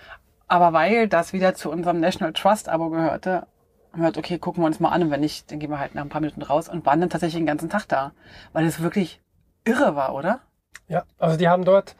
Aber 0.47 0.73
weil 0.73 1.07
das 1.07 1.33
wieder 1.33 1.55
zu 1.55 1.69
unserem 1.69 1.99
National 1.99 2.33
Trust 2.33 2.69
Abo 2.69 2.89
gehörte, 2.89 3.47
haben 3.91 4.01
wir 4.01 4.11
gesagt, 4.11 4.17
okay, 4.17 4.37
gucken 4.37 4.63
wir 4.63 4.67
uns 4.67 4.79
mal 4.79 4.89
an 4.89 5.03
und 5.03 5.11
wenn 5.11 5.19
nicht, 5.19 5.51
dann 5.51 5.59
gehen 5.59 5.69
wir 5.69 5.79
halt 5.79 5.95
nach 5.95 6.03
ein 6.03 6.09
paar 6.09 6.21
Minuten 6.21 6.41
raus 6.41 6.69
und 6.69 6.85
waren 6.85 7.01
dann 7.01 7.09
tatsächlich 7.09 7.39
den 7.39 7.47
ganzen 7.47 7.69
Tag 7.69 7.87
da. 7.87 8.11
Weil 8.53 8.65
es 8.65 8.81
wirklich 8.81 9.21
irre 9.65 9.95
war, 9.95 10.13
oder? 10.13 10.41
Ja, 10.87 11.03
also 11.17 11.37
die 11.37 11.49
haben 11.49 11.65
dort 11.65 11.95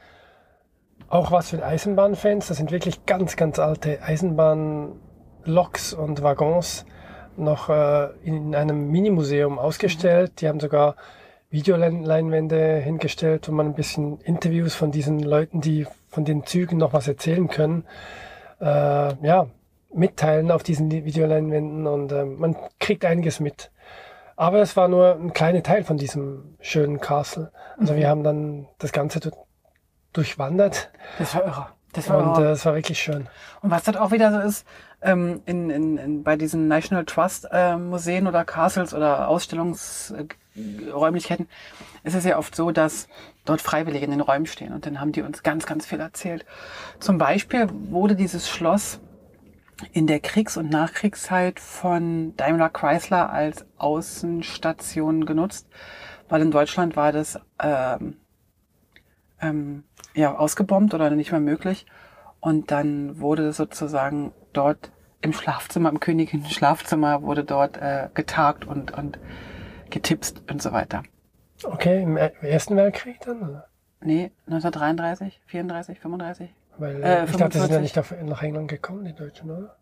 auch 1.10 1.32
was 1.32 1.50
für 1.50 1.66
Eisenbahnfans. 1.66 2.48
Das 2.48 2.58
sind 2.58 2.72
wirklich 2.72 3.06
ganz, 3.06 3.36
ganz 3.36 3.60
alte 3.60 4.02
Eisenbahnloks 4.02 5.94
und 5.94 6.22
Waggons 6.22 6.86
noch 7.36 7.70
äh, 7.70 8.10
in 8.24 8.56
einem 8.56 8.90
Minimuseum 8.90 9.60
ausgestellt. 9.60 10.42
Die 10.42 10.48
haben 10.48 10.60
sogar 10.60 10.96
Videoleinwände 11.50 12.78
hingestellt, 12.78 13.48
wo 13.48 13.54
man 13.54 13.68
ein 13.68 13.76
bisschen 13.76 14.20
Interviews 14.22 14.76
von 14.76 14.92
diesen 14.92 15.20
Leuten, 15.20 15.62
die 15.62 15.88
von 16.10 16.26
den 16.26 16.46
Zügen 16.46 16.78
noch 16.78 16.94
was 16.94 17.08
erzählen 17.08 17.48
können, 17.48 17.86
äh, 18.60 18.66
ja, 19.26 19.48
mitteilen 19.94 20.52
auf 20.52 20.64
diesen 20.64 20.92
Videoleinwänden 20.92 21.88
und 21.88 22.12
äh, 22.12 22.26
man 22.26 22.56
kriegt 22.80 23.06
einiges 23.06 23.40
mit. 23.40 23.72
Aber 24.36 24.60
es 24.62 24.76
war 24.78 24.88
nur 24.88 25.16
ein 25.16 25.34
kleiner 25.34 25.64
Teil 25.64 25.84
von 25.84 25.98
diesem 25.98 26.58
schönen 26.60 27.00
Castle. 27.00 27.52
Also 27.80 27.96
wir 27.96 28.08
haben 28.08 28.24
dann 28.24 28.68
das 28.78 28.92
Ganze 28.92 29.20
du- 29.20 29.32
durchwandert 30.14 30.92
Das 31.18 31.34
war 31.36 31.46
irre. 31.46 31.66
Das 31.98 32.10
war 32.10 32.20
und 32.20 32.38
irre. 32.44 32.54
äh, 32.54 32.66
war 32.66 32.76
wirklich 32.76 33.00
schön. 33.00 33.28
Und 33.62 33.72
was 33.72 33.84
dort 33.84 33.98
auch 33.98 34.12
wieder 34.12 34.32
so 34.32 34.40
ist, 34.40 34.68
ähm, 35.02 35.42
in, 35.46 35.72
in, 35.72 35.98
in, 35.98 36.24
bei 36.24 36.36
diesen 36.36 36.68
National 36.68 37.06
Trust 37.06 37.48
äh, 37.52 37.76
Museen 37.76 38.28
oder 38.28 38.46
Castles 38.46 38.94
oder 38.94 39.28
Ausstellungsräumlichkeiten 39.28 41.48
ist 42.04 42.14
es 42.14 42.24
ja 42.24 42.38
oft 42.38 42.56
so, 42.56 42.70
dass 42.72 43.08
dort 43.46 43.62
Freiwillige 43.62 44.06
in 44.06 44.12
den 44.12 44.22
Räumen 44.22 44.46
stehen 44.46 44.74
und 44.74 44.86
dann 44.86 45.00
haben 45.00 45.12
die 45.12 45.24
uns 45.24 45.42
ganz, 45.42 45.66
ganz 45.66 45.88
viel 45.88 46.00
erzählt. 46.00 46.46
Zum 47.00 47.18
Beispiel 47.18 47.68
wurde 47.90 48.16
dieses 48.16 48.48
Schloss 48.48 49.00
in 49.92 50.06
der 50.06 50.20
Kriegs- 50.20 50.58
und 50.58 50.70
Nachkriegszeit 50.70 51.60
von 51.60 52.38
Daimler 52.38 52.70
Chrysler 52.70 53.32
als 53.32 53.66
Außenstation 53.78 55.26
genutzt, 55.26 55.68
weil 56.30 56.44
in 56.44 56.52
Deutschland 56.52 56.96
war 56.96 57.12
das 57.12 57.40
ähm, 57.60 58.18
ähm, 59.42 59.84
ja, 60.18 60.36
ausgebombt 60.36 60.94
oder 60.94 61.10
nicht 61.12 61.32
mehr 61.32 61.40
möglich. 61.40 61.86
Und 62.40 62.72
dann 62.72 63.20
wurde 63.22 63.54
sozusagen 63.54 64.34
dort 64.54 64.92
im 65.22 65.32
Schlafzimmer, 65.34 65.90
im 65.90 66.00
königlichen 66.00 66.46
Schlafzimmer, 66.50 67.22
wurde 67.24 67.44
dort 67.44 67.78
äh, 67.78 68.10
getagt 68.14 68.66
und, 68.66 68.92
und 68.98 69.18
getipst 69.90 70.44
und 70.52 70.62
so 70.62 70.72
weiter. 70.74 71.04
Okay, 71.64 72.04
im 72.04 72.18
Er- 72.18 72.44
Ersten 72.44 72.76
Weltkrieg 72.76 73.20
dann? 73.22 73.42
Oder? 73.42 73.68
Nee, 74.02 74.32
1933, 74.46 75.42
34, 75.48 76.00
35. 76.00 76.54
Weil 76.78 77.04
Äh, 77.04 77.26
ich 77.26 77.32
dachte, 77.36 77.54
sie 77.54 77.60
sind 77.66 77.72
ja 77.72 77.80
45. 77.80 77.82
nicht 77.82 77.98
auf, 78.00 78.14
nach 78.24 78.44
England 78.44 78.68
gekommen, 78.68 79.06
die 79.06 79.14
Deutschen, 79.16 79.50
oder? 79.50 79.76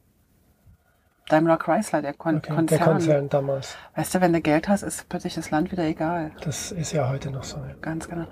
Daimler 1.28 1.58
Chrysler, 1.58 2.02
der 2.04 2.14
Kon 2.14 2.38
Okay, 2.38 2.54
Konzern. 2.54 2.78
der 2.80 2.88
Konzern 2.88 3.30
damals. 3.30 3.76
Weißt 3.96 4.14
du, 4.16 4.22
wenn 4.22 4.32
du 4.32 4.42
Geld 4.42 4.70
hast, 4.70 4.84
ist 4.84 5.10
plötzlich 5.10 5.34
das 5.34 5.50
Land 5.50 5.72
wieder 5.72 5.84
egal. 5.84 6.32
Das 6.44 6.72
ist 6.72 6.92
ja 6.92 7.10
heute 7.10 7.32
noch 7.32 7.44
so. 7.44 7.58
Ja. 7.58 7.74
Ganz 7.82 8.08
genau. 8.08 8.26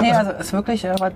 Nee, 0.00 0.12
also 0.12 0.32
es 0.32 0.46
ist 0.46 0.52
wirklich, 0.52 0.88
aber 0.90 1.12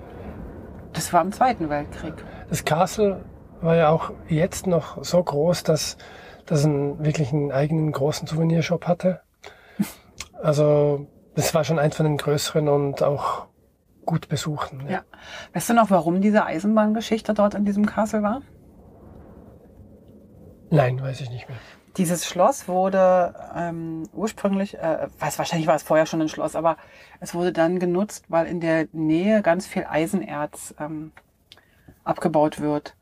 das 0.95 1.13
war 1.13 1.21
im 1.21 1.33
Zweiten 1.33 1.69
Weltkrieg. 1.69 2.15
Das 2.49 2.65
Castle 2.65 3.25
war 3.61 3.77
ja 3.77 3.91
auch 3.91 4.13
jetzt 4.29 4.67
noch 4.67 5.03
so 5.05 5.23
groß, 5.23 5.63
dass 5.65 5.97
das 6.47 6.65
einen, 6.65 7.05
wirklich 7.05 7.33
einen 7.33 7.53
eigenen 7.53 7.93
großen 7.93 8.27
Souvenirshop 8.27 8.87
hatte. 8.87 9.21
Also 10.43 11.07
das 11.35 11.55
war 11.55 11.65
schon 11.65 11.79
eins 11.79 11.97
von 11.97 12.05
den 12.05 12.19
größeren 12.19 12.69
und 12.69 13.03
auch 13.03 13.47
gut 14.05 14.29
besuchten. 14.29 14.87
Ja. 14.91 15.03
Weißt 15.55 15.71
du 15.71 15.75
noch, 15.75 15.91
warum 15.91 16.21
diese 16.21 16.45
Eisenbahngeschichte 16.45 17.33
dort 17.33 17.55
in 17.55 17.65
diesem 17.65 17.87
Castle 17.87 18.23
war? 18.23 18.43
Nein, 20.71 21.01
weiß 21.01 21.23
ich 21.23 21.31
nicht 21.31 21.49
mehr. 21.49 21.59
Dieses 21.97 22.27
Schloss 22.27 22.67
wurde 22.67 23.35
ähm, 23.55 24.09
ursprünglich, 24.13 24.77
äh, 24.79 25.07
weiß 25.21 25.39
wahrscheinlich 25.39 25.69
war 25.69 25.77
es 25.77 25.85
vorher 25.85 26.07
schon 26.07 26.21
ein 26.21 26.29
Schloss, 26.29 26.57
aber 26.57 26.77
es 27.21 27.35
wurde 27.35 27.53
dann 27.53 27.79
genutzt, 27.79 28.25
weil 28.29 28.47
in 28.47 28.61
der 28.61 28.89
Nähe 28.93 29.43
ganz 29.43 29.67
viel 29.67 29.87
Eisenerz 29.89 30.75
ähm, 30.81 31.13
abgebaut 32.03 32.61
wird. 32.61 32.97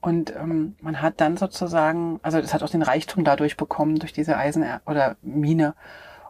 Und 0.00 0.34
ähm, 0.36 0.76
man 0.80 1.02
hat 1.02 1.20
dann 1.20 1.36
sozusagen, 1.36 2.20
also 2.22 2.38
es 2.38 2.54
hat 2.54 2.62
auch 2.62 2.70
den 2.70 2.82
Reichtum 2.82 3.24
dadurch 3.24 3.56
bekommen, 3.56 3.98
durch 3.98 4.12
diese 4.12 4.36
Eisen- 4.36 4.64
oder 4.86 5.16
Mine. 5.22 5.74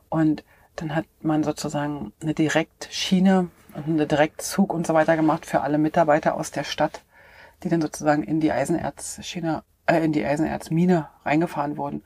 Und 0.08 0.42
dann 0.76 0.94
hat 0.94 1.04
man 1.20 1.44
sozusagen 1.44 2.14
eine 2.22 2.32
Direktschiene 2.32 3.50
und 3.74 3.84
einen 3.84 4.08
Direktzug 4.08 4.72
und 4.72 4.86
so 4.86 4.94
weiter 4.94 5.16
gemacht 5.16 5.44
für 5.44 5.60
alle 5.60 5.76
Mitarbeiter 5.76 6.34
aus 6.34 6.50
der 6.50 6.64
Stadt, 6.64 7.02
die 7.62 7.68
dann 7.68 7.82
sozusagen 7.82 8.22
in 8.22 8.40
die 8.40 8.52
Eisenerzschiene, 8.52 9.62
äh, 9.86 10.04
in 10.04 10.12
die 10.12 10.24
Eisenerzmine 10.24 11.08
reingefahren 11.24 11.76
wurden. 11.76 12.02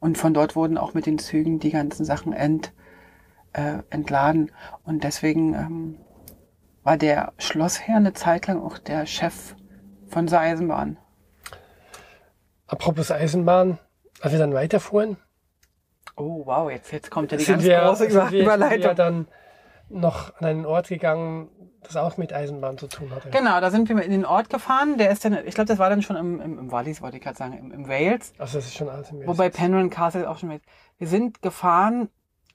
Und 0.00 0.18
von 0.18 0.34
dort 0.34 0.56
wurden 0.56 0.78
auch 0.78 0.94
mit 0.94 1.06
den 1.06 1.18
Zügen 1.18 1.58
die 1.58 1.70
ganzen 1.70 2.04
Sachen 2.04 2.32
ent, 2.32 2.72
äh, 3.52 3.78
entladen. 3.90 4.50
Und 4.84 5.04
deswegen 5.04 5.54
ähm, 5.54 5.98
war 6.82 6.96
der 6.96 7.32
Schlossherr 7.38 7.96
eine 7.96 8.12
Zeit 8.12 8.46
lang 8.46 8.60
auch 8.60 8.78
der 8.78 9.06
Chef 9.06 9.54
von 10.08 10.26
der 10.26 10.40
Eisenbahn. 10.40 10.96
Apropos 12.66 13.10
Eisenbahn, 13.10 13.78
als 14.20 14.32
wir 14.32 14.38
dann 14.38 14.54
weiterfuhren, 14.54 15.16
Oh 16.16 16.42
wow, 16.44 16.70
jetzt, 16.70 16.92
jetzt 16.92 17.10
kommt 17.10 17.32
ja 17.32 17.38
die 17.38 17.44
sind 17.44 17.54
ganz 17.54 17.64
wir, 17.64 17.80
große 17.80 18.04
sind 18.04 18.14
wir, 18.14 18.22
sind 18.22 18.32
wir 18.32 18.42
Überleitung. 18.42 18.94
dann 18.96 19.28
noch 19.92 20.34
an 20.36 20.44
einen 20.46 20.66
Ort 20.66 20.88
gegangen, 20.88 21.48
das 21.82 21.96
auch 21.96 22.16
mit 22.16 22.32
Eisenbahn 22.32 22.78
zu 22.78 22.86
tun 22.86 23.10
hatte. 23.14 23.30
Genau, 23.30 23.60
da 23.60 23.70
sind 23.70 23.88
wir 23.88 24.00
in 24.02 24.10
den 24.10 24.24
Ort 24.24 24.50
gefahren. 24.50 24.98
Der 24.98 25.10
ist 25.10 25.24
dann, 25.24 25.36
ich 25.46 25.54
glaube, 25.54 25.68
das 25.68 25.78
war 25.78 25.90
dann 25.90 26.02
schon 26.02 26.16
im, 26.16 26.40
im, 26.40 26.58
im 26.58 26.72
Wallis, 26.72 27.02
wollte 27.02 27.16
ich 27.16 27.22
gerade 27.22 27.36
sagen, 27.36 27.54
im, 27.58 27.72
im 27.72 27.88
Wales. 27.88 28.32
Also 28.38 28.58
das 28.58 28.66
ist 28.66 28.74
schon 28.76 28.88
alles 28.88 29.10
im 29.10 29.18
Wesen. 29.18 29.28
Wobei 29.28 29.50
Penryn 29.50 29.90
Castle 29.90 30.28
auch 30.30 30.38
schon 30.38 30.48
mit. 30.50 30.62
Wir 30.98 31.08
sind 31.08 31.42
gefahren 31.42 32.08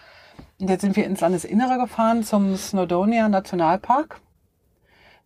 Und 0.58 0.68
jetzt 0.68 0.80
sind 0.80 0.96
wir 0.96 1.06
ins 1.06 1.20
Landesinnere 1.20 1.78
gefahren 1.78 2.24
zum 2.24 2.56
Snowdonia 2.56 3.28
Nationalpark. 3.28 4.20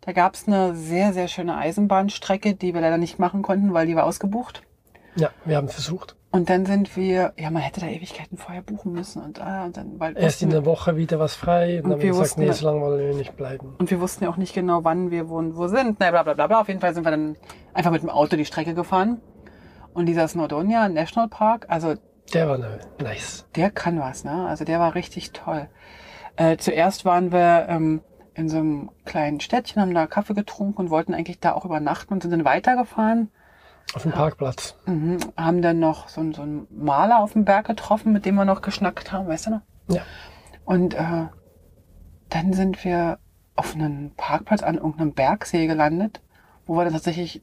Da 0.03 0.13
gab 0.13 0.35
es 0.35 0.47
eine 0.47 0.75
sehr, 0.75 1.15
sehr 1.15 1.29
schöne 1.29 1.57
Eisenbahnstrecke, 1.57 2.55
die 2.55 2.75
wir 2.75 2.83
leider 2.83 2.99
nicht 2.99 3.19
machen 3.19 3.41
konnten, 3.41 3.73
weil 3.73 3.87
die 3.87 3.97
war 3.97 4.05
ausgebucht. 4.05 4.63
Ja, 5.17 5.31
wir 5.47 5.57
haben 5.57 5.71
versucht. 5.71 6.15
Und 6.35 6.51
dann 6.51 6.67
sind 6.67 6.97
wir, 6.97 7.33
ja, 7.39 7.49
man 7.49 7.63
hätte 7.63 7.81
da 7.81 7.87
Ewigkeiten 7.87 8.37
vorher 8.37 8.61
buchen 8.61 8.91
müssen 8.91 9.23
und, 9.23 9.41
ah, 9.41 9.67
und 9.67 9.77
dann, 9.77 10.01
weil 10.01 10.19
Erst 10.19 10.43
in 10.43 10.51
der 10.51 10.65
Woche 10.65 10.97
wieder 10.97 11.21
was 11.21 11.37
frei 11.37 11.77
und, 11.79 11.85
Und 11.85 11.91
dann 11.93 12.01
wir 12.01 12.09
gesagt, 12.09 12.25
wussten 12.31 12.41
nee, 12.41 12.51
so 12.51 12.67
lange 12.67 12.81
wollen 12.81 12.99
wir 12.99 13.15
nicht 13.15 13.37
bleiben. 13.37 13.77
und 13.79 13.89
wir 13.89 14.01
wussten 14.01 14.25
ja 14.25 14.31
auch 14.31 14.37
nicht 14.37 14.53
genau, 14.53 14.83
wann 14.83 15.13
wir 15.13 15.29
wo, 15.29 15.41
wo 15.55 15.69
sind. 15.69 15.99
Na, 16.01 16.11
bla, 16.11 16.25
bla, 16.25 16.35
bla, 16.35 16.49
bla. 16.49 16.61
Auf 16.63 16.67
jeden 16.67 16.81
Fall 16.81 16.93
sind 16.93 17.05
wir 17.05 17.13
dann 17.13 17.37
einfach 17.73 17.93
mit 17.93 18.03
dem 18.03 18.11
Auto 18.11 18.35
die 18.37 18.45
Strecke 18.45 18.75
gefahren. 18.75 19.21
Und 19.93 20.07
dieser 20.07 20.27
Snowdonia 20.27 20.89
National 20.89 21.29
Park, 21.29 21.67
also 21.69 21.95
Der 22.33 22.49
war 22.49 22.59
nice. 23.01 23.47
der 23.55 23.71
kann 23.71 24.01
was, 24.01 24.25
ne? 24.25 24.49
Also 24.49 24.65
der 24.65 24.81
war 24.81 24.97
richtig 24.97 25.31
toll. 25.31 25.69
Äh, 26.35 26.57
zuerst 26.57 27.05
waren 27.05 27.31
wir 27.31 27.67
ähm, 27.69 28.01
in 28.35 28.49
so 28.49 28.57
einem 28.57 28.91
kleinen 29.05 29.39
Städtchen, 29.39 29.81
haben 29.81 29.95
da 29.95 30.09
Kaffee 30.09 30.35
getrunken 30.35 30.81
und 30.81 30.91
wollten 30.91 31.15
eigentlich 31.15 31.39
da 31.39 31.53
auch 31.53 31.65
übernachten 31.65 32.13
und 32.13 32.23
sind 32.23 32.33
dann 32.33 32.45
weitergefahren. 32.45 33.31
Auf 33.93 34.03
dem 34.03 34.13
Parkplatz. 34.13 34.77
Mhm. 34.87 35.19
Haben 35.37 35.63
dann 35.63 35.79
noch 35.79 36.09
so, 36.09 36.21
einen- 36.21 36.33
so 36.35 36.43
einen 36.43 36.67
Maler 36.71 37.21
auf 37.21 37.33
dem 37.35 37.45
Berg 37.45 37.67
getroffen, 37.67 38.13
mit 38.13 38.25
dem 38.27 38.35
wir 38.35 38.45
noch 38.45 38.63
geschnackt 38.63 39.13
haben, 39.13 39.29
weißt 39.29 39.47
du 39.47 39.51
noch? 39.51 39.61
Ja. 39.89 40.03
Und 40.65 40.95
äh, 40.95 41.27
dann 42.31 42.53
sind 42.53 42.85
wir 42.85 43.19
auf 43.57 43.75
einem 43.75 44.11
Parkplatz 44.17 44.63
an 44.63 44.77
irgendeinem 44.77 45.13
Bergsee 45.13 45.67
gelandet, 45.67 46.21
wo 46.67 46.75
wir 46.77 46.85
dann 46.85 46.93
tatsächlich 46.95 47.43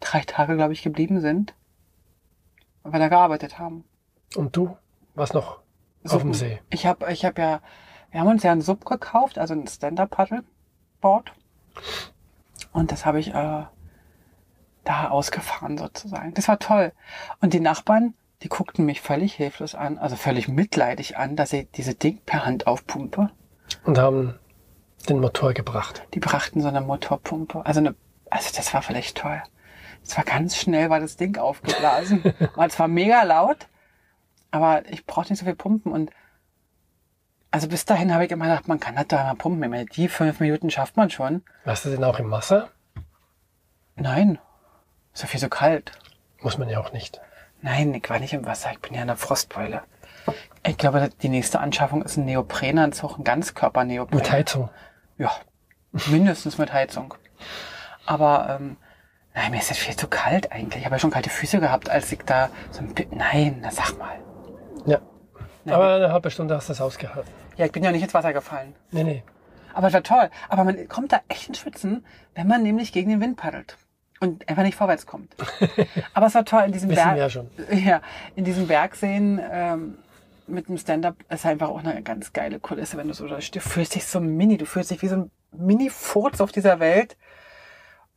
drei 0.00 0.20
Tage, 0.20 0.56
glaube 0.56 0.72
ich, 0.72 0.82
geblieben 0.82 1.20
sind, 1.20 1.54
weil 2.82 2.92
wir 2.92 2.98
da 3.00 3.08
gearbeitet 3.08 3.58
haben. 3.58 3.84
Und 4.36 4.56
du? 4.56 4.76
Was 5.14 5.34
noch 5.34 5.58
auf 5.58 5.62
dem 6.04 6.10
Suppen. 6.10 6.34
See? 6.34 6.60
Ich 6.70 6.86
habe 6.86 7.12
ich 7.12 7.24
hab 7.24 7.38
ja, 7.38 7.60
wir 8.10 8.20
haben 8.20 8.28
uns 8.28 8.42
ja 8.42 8.52
einen 8.52 8.62
Sub 8.62 8.84
gekauft, 8.86 9.38
also 9.38 9.52
ein 9.54 9.66
Stand-Up-Paddleboard. 9.66 11.32
Und 12.72 12.90
das 12.92 13.04
habe 13.04 13.20
ich 13.20 13.34
äh, 13.34 13.64
da 14.84 15.08
ausgefahren 15.08 15.78
sozusagen. 15.78 16.34
Das 16.34 16.48
war 16.48 16.58
toll. 16.58 16.92
Und 17.40 17.54
die 17.54 17.60
Nachbarn, 17.60 18.14
die 18.42 18.48
guckten 18.48 18.84
mich 18.84 19.00
völlig 19.00 19.34
hilflos 19.34 19.74
an, 19.74 19.98
also 19.98 20.16
völlig 20.16 20.48
mitleidig 20.48 21.16
an, 21.16 21.36
dass 21.36 21.52
ich 21.52 21.70
diese 21.72 21.94
Ding 21.94 22.20
per 22.24 22.44
Hand 22.44 22.66
aufpumpe. 22.66 23.30
Und 23.84 23.98
haben 23.98 24.38
den 25.08 25.20
Motor 25.20 25.52
gebracht. 25.52 26.02
Die 26.14 26.20
brachten 26.20 26.60
so 26.60 26.68
eine 26.68 26.80
Motorpumpe. 26.80 27.64
Also 27.64 27.80
eine, 27.80 27.94
also 28.30 28.50
das 28.56 28.72
war 28.74 28.82
vielleicht 28.82 29.16
toll. 29.18 29.42
Es 30.02 30.16
war 30.16 30.24
ganz 30.24 30.56
schnell, 30.56 30.90
war 30.90 31.00
das 31.00 31.16
Ding 31.16 31.38
aufgeblasen. 31.38 32.22
war 32.54 32.68
zwar 32.68 32.88
mega 32.88 33.22
laut, 33.22 33.68
aber 34.50 34.86
ich 34.90 35.06
brauchte 35.06 35.32
nicht 35.32 35.40
so 35.40 35.46
viel 35.46 35.54
Pumpen 35.54 35.92
und 35.92 36.10
also 37.50 37.68
bis 37.68 37.84
dahin 37.84 38.12
habe 38.12 38.24
ich 38.24 38.32
immer 38.32 38.46
gedacht, 38.46 38.66
man 38.66 38.80
kann 38.80 38.96
das 38.96 39.06
da 39.06 39.22
mal 39.22 39.36
pumpen. 39.36 39.62
Ich 39.62 39.70
meine, 39.70 39.86
die 39.86 40.08
fünf 40.08 40.40
Minuten 40.40 40.70
schafft 40.70 40.96
man 40.96 41.08
schon. 41.08 41.42
Warst 41.64 41.84
du 41.84 41.90
denn 41.90 42.02
auch 42.02 42.18
im 42.18 42.32
Wasser? 42.32 42.70
Nein, 43.94 44.40
ist 45.14 45.22
ja 45.22 45.28
viel 45.28 45.40
so 45.40 45.48
kalt. 45.48 45.92
Muss 46.42 46.58
man 46.58 46.68
ja 46.68 46.78
auch 46.80 46.92
nicht. 46.92 47.20
Nein, 47.62 47.94
ich 47.94 48.10
war 48.10 48.18
nicht 48.18 48.34
im 48.34 48.44
Wasser, 48.44 48.70
ich 48.72 48.80
bin 48.80 48.94
ja 48.94 49.00
in 49.00 49.06
der 49.06 49.16
Frostbeule. 49.16 49.82
Ich 50.66 50.76
glaube, 50.76 51.08
die 51.22 51.28
nächste 51.28 51.60
Anschaffung 51.60 52.02
ist 52.02 52.16
ein 52.16 52.24
Neoprenanzug, 52.26 53.18
ein 53.18 53.24
Ganzkörper-Neopren. 53.24 54.16
Mit 54.18 54.30
Heizung. 54.30 54.68
Ja, 55.16 55.30
mindestens 56.06 56.58
mit 56.58 56.72
Heizung. 56.72 57.14
Aber 58.06 58.56
ähm, 58.60 58.76
nein, 59.34 59.50
mir 59.50 59.58
ist 59.58 59.70
das 59.70 59.78
viel 59.78 59.96
zu 59.96 60.08
kalt 60.08 60.52
eigentlich. 60.52 60.80
Ich 60.80 60.84
habe 60.84 60.96
ja 60.96 60.98
schon 60.98 61.10
kalte 61.10 61.30
Füße 61.30 61.60
gehabt, 61.60 61.88
als 61.88 62.10
ich 62.12 62.20
da 62.26 62.50
so 62.70 62.80
ein 62.80 62.94
Bi- 62.94 63.08
Nein, 63.10 63.58
na 63.62 63.70
sag 63.70 63.96
mal. 63.98 64.18
Ja. 64.86 65.00
Nein. 65.64 65.74
Aber 65.74 65.94
eine 65.94 66.12
halbe 66.12 66.30
Stunde 66.30 66.54
hast 66.56 66.68
du 66.68 66.72
das 66.72 66.80
ausgehalten. 66.80 67.30
Ja, 67.56 67.64
ich 67.66 67.72
bin 67.72 67.82
ja 67.84 67.92
nicht 67.92 68.02
ins 68.02 68.12
Wasser 68.14 68.32
gefallen. 68.32 68.74
Nee, 68.90 69.04
nee. 69.04 69.22
Aber 69.72 69.88
es 69.88 69.94
war 69.94 70.02
toll. 70.02 70.30
Aber 70.48 70.64
man 70.64 70.88
kommt 70.88 71.12
da 71.12 71.20
echt 71.28 71.48
ins 71.48 71.58
Schwitzen, 71.58 72.04
wenn 72.34 72.46
man 72.46 72.62
nämlich 72.62 72.92
gegen 72.92 73.10
den 73.10 73.20
Wind 73.20 73.36
paddelt. 73.36 73.76
Und 74.24 74.48
einfach 74.48 74.62
nicht 74.62 74.74
vorwärts 74.74 75.04
kommt. 75.04 75.34
Aber 76.14 76.26
es 76.26 76.34
war 76.34 76.46
toll 76.46 76.62
in 76.62 76.72
diesem 76.72 76.88
Berg. 76.88 77.18
ja 77.18 77.28
schon. 77.28 77.50
Ja, 77.70 78.00
in 78.36 78.44
diesem 78.44 78.66
Bergseen 78.66 79.38
ähm, 79.50 79.98
mit 80.46 80.68
dem 80.68 80.78
Stand-up 80.78 81.16
ist 81.28 81.44
einfach 81.44 81.68
auch 81.68 81.84
eine 81.84 82.02
ganz 82.02 82.32
geile 82.32 82.58
Kulisse, 82.58 82.96
wenn 82.96 83.08
du 83.08 83.12
so 83.12 83.28
da 83.28 83.40
stehst. 83.42 83.66
Du 83.66 83.68
fühlst 83.68 83.94
dich 83.94 84.06
so 84.06 84.20
mini, 84.20 84.56
du 84.56 84.64
fühlst 84.64 84.90
dich 84.90 85.02
wie 85.02 85.08
so 85.08 85.16
ein 85.16 85.30
Mini-Furz 85.52 86.40
auf 86.40 86.52
dieser 86.52 86.80
Welt. 86.80 87.18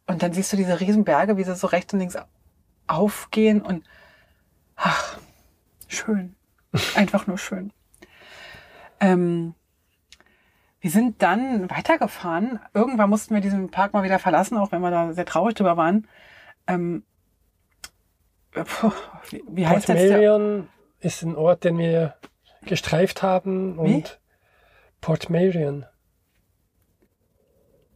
Und 0.06 0.24
dann 0.24 0.32
siehst 0.32 0.54
du 0.54 0.58
diese 0.58 0.80
riesen 0.80 1.04
Berge, 1.04 1.36
wie 1.36 1.44
sie 1.44 1.56
so 1.56 1.68
rechts 1.68 1.94
und 1.94 2.00
links 2.00 2.18
aufgehen 2.88 3.62
und 3.62 3.84
ach, 4.78 5.18
schön. 5.90 6.36
Einfach 6.96 7.28
nur 7.28 7.38
schön. 7.38 7.74
Ähm, 9.02 9.56
Wir 10.80 10.92
sind 10.92 11.22
dann 11.22 11.70
weitergefahren. 11.70 12.60
Irgendwann 12.74 13.10
mussten 13.10 13.34
wir 13.34 13.42
diesen 13.42 13.72
Park 13.72 13.94
mal 13.94 14.04
wieder 14.04 14.20
verlassen, 14.20 14.58
auch 14.58 14.72
wenn 14.72 14.82
wir 14.82 14.92
da 14.92 15.14
sehr 15.14 15.26
traurig 15.26 15.56
drüber 15.56 15.76
waren. 15.76 16.08
Ähm, 16.68 17.04
äh, 18.54 18.64
puh, 18.64 18.92
wie, 19.30 19.44
wie 19.50 19.68
heißt 19.68 19.88
Port 19.88 19.98
jetzt 19.98 20.10
der? 20.10 20.18
Marion 20.18 20.68
ist 21.00 21.24
ein 21.24 21.36
Ort, 21.36 21.64
den 21.64 21.78
wir 21.78 22.16
gestreift 22.64 23.24
haben 23.24 23.78
und 23.80 24.20
Port 25.02 25.30
Marion. 25.30 25.86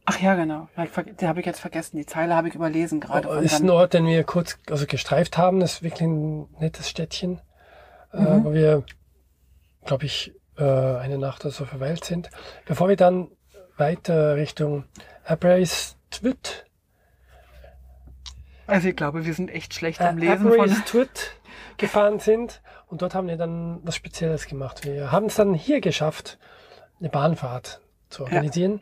Ach 0.04 0.18
ja, 0.20 0.34
genau. 0.34 0.68
Den 0.76 1.28
habe 1.28 1.40
ich 1.40 1.46
jetzt 1.46 1.60
vergessen. 1.60 1.96
Die 1.96 2.06
Zeile 2.06 2.34
habe 2.34 2.48
ich 2.48 2.54
überlesen 2.56 3.00
gerade. 3.00 3.28
von 3.28 3.42
ist 3.44 3.60
ein 3.60 3.70
Ort, 3.70 3.94
den 3.94 4.06
wir 4.06 4.24
kurz 4.24 4.58
also 4.68 4.86
gestreift 4.86 5.38
haben. 5.38 5.60
Das 5.60 5.74
ist 5.74 5.82
wirklich 5.84 6.02
ein 6.08 6.48
nettes 6.58 6.88
Städtchen, 6.90 7.40
äh, 8.12 8.18
Mhm. 8.20 8.44
wo 8.44 8.52
wir, 8.52 8.84
glaube 9.84 10.06
ich, 10.06 10.32
eine 10.64 11.18
Nacht 11.18 11.44
oder 11.44 11.52
so 11.52 11.64
verweilt 11.64 12.04
sind. 12.04 12.30
Bevor 12.66 12.88
wir 12.88 12.96
dann 12.96 13.28
weiter 13.76 14.36
Richtung 14.36 14.84
Aberystwyth, 15.24 16.66
Also 18.66 18.88
ich 18.88 18.96
glaube, 18.96 19.24
wir 19.24 19.34
sind 19.34 19.50
echt 19.50 19.74
schlecht 19.74 20.00
äh, 20.00 20.04
am 20.04 20.18
Lesen 20.18 20.48
von. 20.48 20.52
Aberystwyth 20.52 21.32
gefahren 21.78 22.18
sind 22.20 22.62
und 22.86 23.02
dort 23.02 23.14
haben 23.14 23.28
wir 23.28 23.36
dann 23.36 23.80
was 23.82 23.96
Spezielles 23.96 24.46
gemacht. 24.46 24.84
Wir 24.84 25.10
haben 25.10 25.26
es 25.26 25.36
dann 25.36 25.54
hier 25.54 25.80
geschafft, 25.80 26.38
eine 27.00 27.08
Bahnfahrt 27.08 27.80
zu 28.08 28.24
organisieren. 28.24 28.80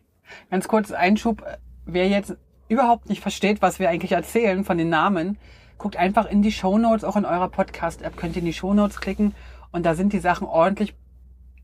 Ganz 0.50 0.68
kurz 0.68 0.92
Einschub. 0.92 1.42
Wer 1.86 2.08
jetzt 2.08 2.36
überhaupt 2.68 3.08
nicht 3.08 3.20
versteht, 3.22 3.62
was 3.62 3.78
wir 3.78 3.88
eigentlich 3.88 4.12
erzählen 4.12 4.64
von 4.64 4.78
den 4.78 4.88
Namen, 4.90 5.38
guckt 5.78 5.96
einfach 5.96 6.26
in 6.26 6.42
die 6.42 6.52
Shownotes, 6.52 7.04
auch 7.04 7.16
in 7.16 7.24
eurer 7.24 7.48
Podcast-App 7.48 8.16
könnt 8.16 8.36
ihr 8.36 8.40
in 8.40 8.46
die 8.46 8.52
Shownotes 8.52 9.00
klicken 9.00 9.34
und 9.72 9.86
da 9.86 9.94
sind 9.94 10.12
die 10.12 10.18
Sachen 10.20 10.46
ordentlich 10.46 10.94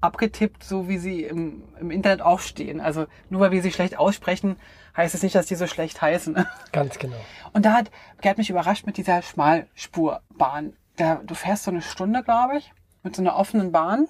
abgetippt, 0.00 0.62
so 0.62 0.88
wie 0.88 0.98
sie 0.98 1.24
im, 1.24 1.62
im 1.80 1.90
Internet 1.90 2.22
auch 2.22 2.40
stehen. 2.40 2.80
Also 2.80 3.06
nur 3.30 3.40
weil 3.40 3.50
wir 3.50 3.62
sie 3.62 3.72
schlecht 3.72 3.98
aussprechen, 3.98 4.56
heißt 4.96 5.14
es 5.14 5.22
nicht, 5.22 5.34
dass 5.34 5.46
die 5.46 5.54
so 5.54 5.66
schlecht 5.66 6.00
heißen. 6.00 6.46
Ganz 6.72 6.98
genau. 6.98 7.16
Und 7.52 7.64
da 7.64 7.72
hat, 7.72 7.90
hat 8.24 8.38
mich 8.38 8.50
überrascht 8.50 8.86
mit 8.86 8.96
dieser 8.96 9.22
Schmalspurbahn. 9.22 10.74
Da, 10.96 11.20
du 11.24 11.34
fährst 11.34 11.64
so 11.64 11.70
eine 11.70 11.82
Stunde, 11.82 12.22
glaube 12.22 12.58
ich, 12.58 12.72
mit 13.02 13.16
so 13.16 13.22
einer 13.22 13.36
offenen 13.36 13.72
Bahn. 13.72 14.08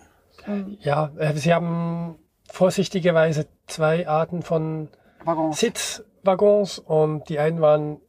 Ja, 0.81 1.11
äh, 1.17 1.35
sie 1.35 1.53
haben 1.53 2.19
vorsichtigerweise 2.49 3.47
zwei 3.67 4.07
Arten 4.07 4.43
von 4.43 4.89
Waggons. 5.25 5.59
Sitzwaggons 5.59 6.79
und 6.79 7.29
die 7.29 7.39
einen 7.39 7.61
waren 7.61 8.01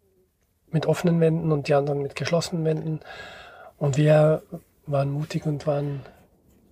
mit 0.70 0.86
offenen 0.86 1.20
Wänden 1.20 1.52
und 1.52 1.68
die 1.68 1.74
anderen 1.74 2.02
mit 2.02 2.16
geschlossenen 2.16 2.66
Wänden. 2.66 3.00
Und 3.78 3.98
wir 3.98 4.44
waren 4.86 5.12
mutig 5.12 5.46
und 5.46 5.66
waren 5.66 6.02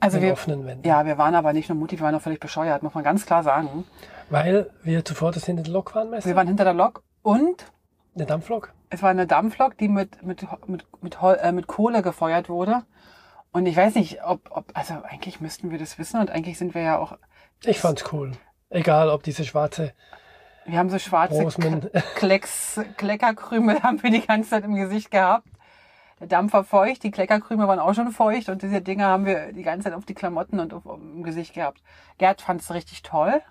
Also 0.05 0.21
wir, 0.21 0.33
offenen 0.33 0.65
Wänden. 0.65 0.87
ja, 0.87 1.05
wir 1.05 1.17
waren 1.17 1.35
aber 1.35 1.53
nicht 1.53 1.69
nur 1.69 1.77
mutig, 1.77 1.99
wir 1.99 2.05
waren 2.05 2.15
auch 2.15 2.21
völlig 2.21 2.39
bescheuert, 2.39 2.83
muss 2.83 2.93
man 2.93 3.03
ganz 3.03 3.25
klar 3.25 3.43
sagen. 3.43 3.85
Weil 4.29 4.69
wir 4.83 5.03
zuvor 5.03 5.31
das 5.31 5.45
hinter 5.45 5.63
der 5.63 5.73
Lok 5.73 5.95
waren, 5.95 6.09
Meister? 6.09 6.29
Wir 6.29 6.35
waren 6.35 6.47
hinter 6.47 6.63
der 6.63 6.73
Lok 6.73 7.03
und 7.21 7.65
Eine 8.15 8.25
Dampflok? 8.25 8.73
es 8.89 9.01
war 9.01 9.09
eine 9.09 9.27
Dampflok, 9.27 9.77
die 9.77 9.87
mit, 9.87 10.23
mit, 10.23 10.45
mit, 10.67 10.85
mit, 11.01 11.17
äh, 11.21 11.51
mit 11.51 11.67
Kohle 11.67 12.01
gefeuert 12.01 12.49
wurde. 12.49 12.83
Und 13.51 13.65
ich 13.65 13.75
weiß 13.75 13.95
nicht, 13.95 14.23
ob, 14.23 14.51
ob, 14.51 14.65
also 14.73 14.95
eigentlich 15.03 15.41
müssten 15.41 15.71
wir 15.71 15.79
das 15.79 15.97
wissen 15.97 16.19
und 16.19 16.29
eigentlich 16.29 16.57
sind 16.57 16.75
wir 16.75 16.81
ja 16.81 16.97
auch, 16.97 17.17
Ich 17.63 17.79
fand's 17.79 18.05
cool. 18.11 18.31
Egal, 18.69 19.09
ob 19.09 19.23
diese 19.23 19.45
schwarze 19.45 19.93
wir 20.67 20.79
haben 20.79 20.89
so 20.89 20.97
schwarze 20.97 21.45
Klecks, 22.15 22.81
Kleckerkrümel 22.97 23.79
haben 23.83 24.01
wir 24.01 24.09
die 24.09 24.25
ganze 24.25 24.49
Zeit 24.49 24.63
im 24.63 24.73
Gesicht 24.75 25.11
gehabt. 25.11 25.47
Der 26.19 26.27
Dampf 26.27 26.53
war 26.53 26.63
feucht, 26.63 27.03
die 27.03 27.11
Kleckerkrümel 27.11 27.67
waren 27.67 27.79
auch 27.79 27.93
schon 27.93 28.11
feucht 28.11 28.47
und 28.49 28.61
diese 28.61 28.81
Dinger 28.81 29.07
haben 29.07 29.25
wir 29.25 29.51
die 29.51 29.63
ganze 29.63 29.85
Zeit 29.89 29.93
auf 29.97 30.05
die 30.05 30.13
Klamotten 30.13 30.59
und 30.59 30.73
auf, 30.73 30.85
auf, 30.85 30.99
im 30.99 31.23
Gesicht 31.23 31.53
gehabt. 31.53 31.81
Gerd 32.17 32.41
fand 32.41 32.61
es 32.61 32.73
richtig 32.73 33.03
toll. 33.03 33.41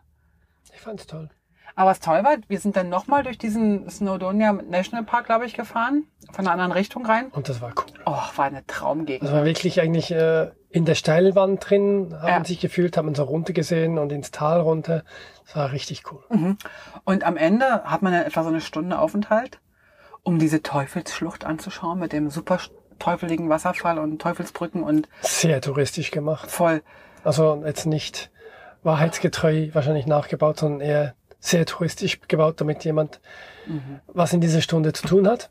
Ich 0.72 0.80
fand's 0.80 1.06
toll. 1.06 1.28
Aber 1.76 1.90
was 1.90 2.00
toll 2.00 2.22
war, 2.22 2.36
wir 2.46 2.60
sind 2.60 2.76
dann 2.76 2.88
nochmal 2.88 3.24
durch 3.24 3.36
diesen 3.36 3.90
Snowdonia 3.90 4.52
National 4.52 5.04
Park, 5.04 5.26
glaube 5.26 5.44
ich, 5.44 5.54
gefahren. 5.54 6.04
Von 6.32 6.46
einer 6.46 6.52
anderen 6.52 6.72
Richtung 6.72 7.04
rein. 7.04 7.26
Und 7.32 7.48
das 7.48 7.60
war 7.60 7.72
cool. 7.76 8.00
Oh, 8.06 8.12
war 8.36 8.44
eine 8.44 8.64
Traumgegend. 8.66 9.24
Das 9.28 9.34
war 9.34 9.44
wirklich 9.44 9.80
eigentlich 9.80 10.10
äh, 10.12 10.50
in 10.70 10.84
der 10.84 10.94
Steilwand 10.94 11.68
drin, 11.68 12.14
haben 12.18 12.28
Ja. 12.28 12.44
sich 12.44 12.60
gefühlt, 12.60 12.96
haben 12.96 13.08
uns 13.08 13.18
so 13.18 13.24
runter 13.24 13.52
gesehen 13.52 13.98
und 13.98 14.12
ins 14.12 14.30
Tal 14.30 14.60
runter. 14.60 15.02
Das 15.44 15.56
war 15.56 15.72
richtig 15.72 16.04
cool. 16.12 16.22
Mhm. 16.30 16.58
Und 17.04 17.24
am 17.24 17.36
Ende 17.36 17.82
hat 17.84 18.02
man 18.02 18.12
dann 18.12 18.22
etwa 18.22 18.42
so 18.44 18.48
eine 18.50 18.60
Stunde 18.60 18.98
Aufenthalt, 18.98 19.58
um 20.24 20.38
diese 20.38 20.62
Teufelsschlucht 20.62 21.44
anzuschauen 21.44 22.00
mit 22.00 22.12
dem 22.12 22.30
super 22.30 22.58
teufeligen 22.98 23.48
Wasserfall 23.48 23.98
und 23.98 24.20
Teufelsbrücken 24.20 24.82
und 24.82 25.08
Sehr 25.22 25.60
touristisch 25.60 26.10
gemacht. 26.10 26.50
voll. 26.50 26.82
Also 27.22 27.62
jetzt 27.64 27.86
nicht 27.86 28.30
wahrheitsgetreu 28.82 29.68
wahrscheinlich 29.72 30.06
nachgebaut, 30.06 30.58
sondern 30.58 30.80
eher 30.80 31.14
sehr 31.40 31.66
touristisch 31.66 32.20
gebaut, 32.28 32.60
damit 32.60 32.84
jemand 32.84 33.20
Mhm. 33.66 34.00
was 34.08 34.32
in 34.34 34.40
dieser 34.42 34.60
Stunde 34.60 34.92
zu 34.92 35.06
tun 35.06 35.26
hat. 35.28 35.50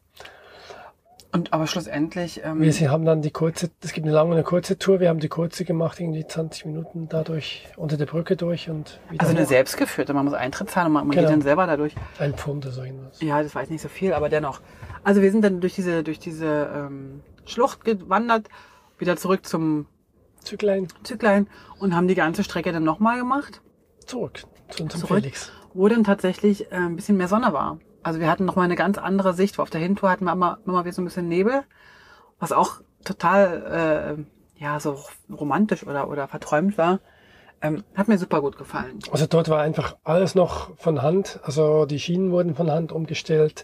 Und 1.34 1.52
aber 1.52 1.66
schlussendlich, 1.66 2.42
ähm, 2.44 2.62
Wir 2.62 2.92
haben 2.92 3.06
dann 3.06 3.24
die 3.24 3.32
kurze, 3.32 3.72
es 3.82 3.92
gibt 3.94 4.06
eine 4.06 4.16
lange 4.16 4.30
und 4.30 4.36
eine 4.36 4.44
kurze 4.44 4.78
Tour, 4.78 5.00
wir 5.00 5.10
haben 5.10 5.20
die 5.20 5.30
kurze 5.30 5.66
gemacht, 5.66 6.00
irgendwie 6.00 6.26
20 6.28 6.66
Minuten 6.66 7.08
dadurch 7.10 7.68
unter 7.76 7.98
der 7.98 8.06
Brücke 8.06 8.36
durch 8.36 8.70
und 8.70 9.00
wieder 9.10 9.24
also 9.24 9.36
eine 9.36 9.44
hoch. 9.44 9.50
selbstgeführte, 9.50 10.14
man 10.14 10.26
muss 10.26 10.36
Eintritt 10.36 10.70
zahlen 10.70 10.88
und 10.88 10.94
man, 10.94 11.08
man 11.08 11.16
Genau. 11.16 11.28
geht 11.28 11.34
dann 11.34 11.42
selber 11.42 11.66
dadurch. 11.66 11.96
ein 12.20 12.36
Pfund 12.36 12.66
oder 12.66 12.74
so 12.74 12.84
irgendwas. 12.84 13.20
Ja, 13.22 13.42
das 13.42 13.56
war 13.56 13.64
jetzt 13.64 13.72
nicht 13.72 13.82
so 13.82 13.90
viel, 13.90 14.14
aber 14.14 14.30
dennoch. 14.30 14.62
Also 15.04 15.24
wir 15.24 15.32
sind 15.32 15.44
dann 15.44 15.60
durch 15.60 15.74
diese, 15.74 16.04
durch 16.04 16.20
diese 16.20 16.70
ähm, 16.76 17.22
Schlucht 17.46 17.84
gewandert, 17.84 18.48
wieder 19.00 19.18
zurück 19.18 19.46
zum 19.46 19.88
Züglein 20.44 20.88
Zyklein 21.04 21.48
und 21.80 21.96
haben 21.96 22.08
die 22.08 22.16
ganze 22.16 22.44
Strecke 22.44 22.72
dann 22.72 22.84
nochmal 22.84 23.18
gemacht. 23.18 23.62
zurück 24.06 24.44
zu 24.70 24.84
unserem 24.84 25.02
Zurück. 25.02 25.22
Felix. 25.22 25.52
wo 25.74 25.88
dann 25.88 26.04
tatsächlich 26.04 26.72
äh, 26.72 26.76
ein 26.76 26.96
bisschen 26.96 27.18
mehr 27.18 27.28
Sonne 27.28 27.54
war. 27.54 27.80
Also 28.04 28.20
wir 28.20 28.30
hatten 28.30 28.46
noch 28.46 28.56
mal 28.56 28.64
eine 28.64 28.76
ganz 28.76 28.98
andere 28.98 29.34
Sicht. 29.34 29.60
Auf 29.60 29.70
der 29.70 29.82
Hintour 29.82 30.10
hatten 30.10 30.26
wir 30.26 30.34
immer, 30.34 30.60
immer 30.66 30.84
wieder 30.84 30.94
so 30.94 31.02
ein 31.02 31.06
bisschen 31.06 31.28
Nebel, 31.28 31.64
was 32.40 32.52
auch 32.52 32.82
total 33.04 34.18
äh, 34.58 34.62
ja 34.62 34.80
so 34.80 35.00
romantisch 35.32 35.86
oder 35.86 36.10
oder 36.10 36.28
verträumt 36.28 36.78
war. 36.78 37.00
Ähm, 37.62 37.84
hat 37.96 38.10
mir 38.10 38.18
super 38.18 38.42
gut 38.42 38.58
gefallen. 38.58 39.00
Also 39.10 39.26
dort 39.26 39.48
war 39.48 39.62
einfach 39.62 39.96
alles 40.04 40.36
noch 40.36 40.78
von 40.78 41.02
Hand. 41.02 41.40
Also 41.44 41.86
die 41.86 42.00
Schienen 42.00 42.32
wurden 42.32 42.56
von 42.56 42.70
Hand 42.70 42.92
umgestellt. 42.92 43.64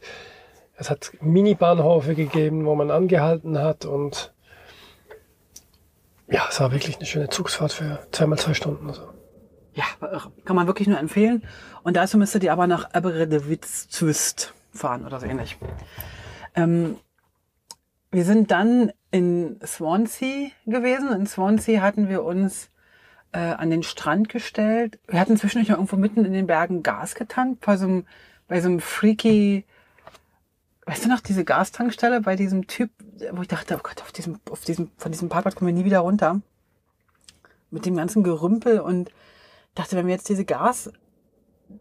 Es 0.76 0.90
hat 0.90 1.12
Mini-Bahnhöfe 1.20 2.16
gegeben, 2.16 2.66
wo 2.66 2.74
man 2.76 2.90
angehalten 2.90 3.60
hat 3.60 3.84
und 3.84 4.34
ja, 6.32 6.44
es 6.50 6.62
war 6.62 6.72
wirklich 6.72 6.98
eine 6.98 7.06
schöne 7.06 7.30
Zugsfahrt 7.30 7.74
für 7.74 8.00
zweimal 8.12 8.38
zwei 8.38 8.54
Stunden. 8.54 8.88
Also. 8.88 9.02
Ja, 9.80 9.86
irre. 10.02 10.34
kann 10.44 10.58
man 10.58 10.68
wirklich 10.68 10.90
nur 10.90 11.00
empfehlen. 11.00 11.42
Und 11.84 11.96
dazu 11.96 12.18
müsstet 12.18 12.44
ihr 12.44 12.52
aber 12.52 12.68
nach 12.68 12.94
Aberystwyth 12.94 14.54
fahren 14.74 15.06
oder 15.06 15.22
so 15.22 15.26
ähnlich. 15.26 15.58
Ähm, 16.54 16.98
wir 18.12 18.26
sind 18.26 18.52
dann 18.52 18.92
in 19.10 19.58
Swansea 19.66 20.50
gewesen. 20.66 21.14
In 21.14 21.26
Swansea 21.28 21.82
hatten 21.82 22.10
wir 22.10 22.26
uns 22.26 22.70
äh, 23.32 23.40
an 23.40 23.70
den 23.70 23.84
Strand 23.84 24.28
gestellt. 24.28 25.00
Wir 25.08 25.18
hatten 25.18 25.38
zwischendurch 25.38 25.70
irgendwo 25.70 25.96
mitten 25.96 26.26
in 26.26 26.34
den 26.34 26.48
Bergen 26.48 26.84
Gas 26.84 27.16
getankt, 27.16 27.66
bei 27.66 27.78
so 27.78 27.86
einem, 27.86 28.06
bei 28.50 28.60
so 28.60 28.68
einem 28.68 28.82
freaky, 28.82 29.64
weißt 30.88 31.06
du 31.06 31.10
noch, 31.10 31.22
diese 31.22 31.46
Gastankstelle 31.46 32.20
bei 32.20 32.36
diesem 32.36 32.68
Typ, 32.68 32.90
wo 33.32 33.44
ich 33.44 33.48
dachte, 33.48 33.78
oh 33.78 33.82
Gott, 33.82 34.02
auf 34.02 34.12
diesem, 34.12 34.42
auf 34.52 34.66
diesem, 34.66 34.92
von 34.98 35.14
diesem 35.14 35.30
Parkplatz 35.30 35.56
kommen 35.56 35.74
wir 35.74 35.80
nie 35.80 35.86
wieder 35.86 36.00
runter. 36.00 36.42
Mit 37.72 37.86
dem 37.86 37.96
ganzen 37.96 38.24
Gerümpel 38.24 38.82
und 38.82 39.12
dachte, 39.80 39.96
wenn 39.96 40.08
wir 40.08 40.14
jetzt 40.14 40.30
diese 40.30 40.46
Gas, 40.46 40.92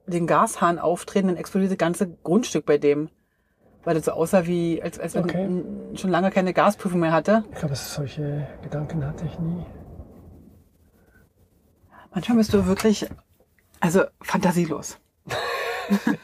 den 0.06 0.26
Gashahn 0.26 0.78
auftreten, 0.78 1.28
dann 1.28 1.36
explodiert 1.36 1.72
das 1.72 1.78
ganze 1.78 2.08
Grundstück 2.22 2.64
bei 2.66 2.78
dem. 2.78 3.10
Weil 3.84 3.94
das 3.94 4.04
so 4.04 4.12
aussah 4.12 4.46
wie, 4.46 4.82
als, 4.82 4.98
als 4.98 5.14
wenn 5.14 5.24
Okay. 5.24 5.44
n- 5.44 5.96
schon 5.96 6.10
lange 6.10 6.30
keine 6.30 6.52
Gasprüfung 6.52 7.00
mehr 7.00 7.12
hatte. 7.12 7.44
Ich 7.52 7.58
glaube, 7.58 7.74
solche 7.76 8.46
Gedanken 8.62 9.04
hatte 9.06 9.24
ich 9.24 9.38
nie. 9.38 9.64
Manchmal 12.12 12.38
bist 12.38 12.52
du 12.52 12.66
wirklich, 12.66 13.06
also 13.80 14.02
fantasielos. 14.20 14.98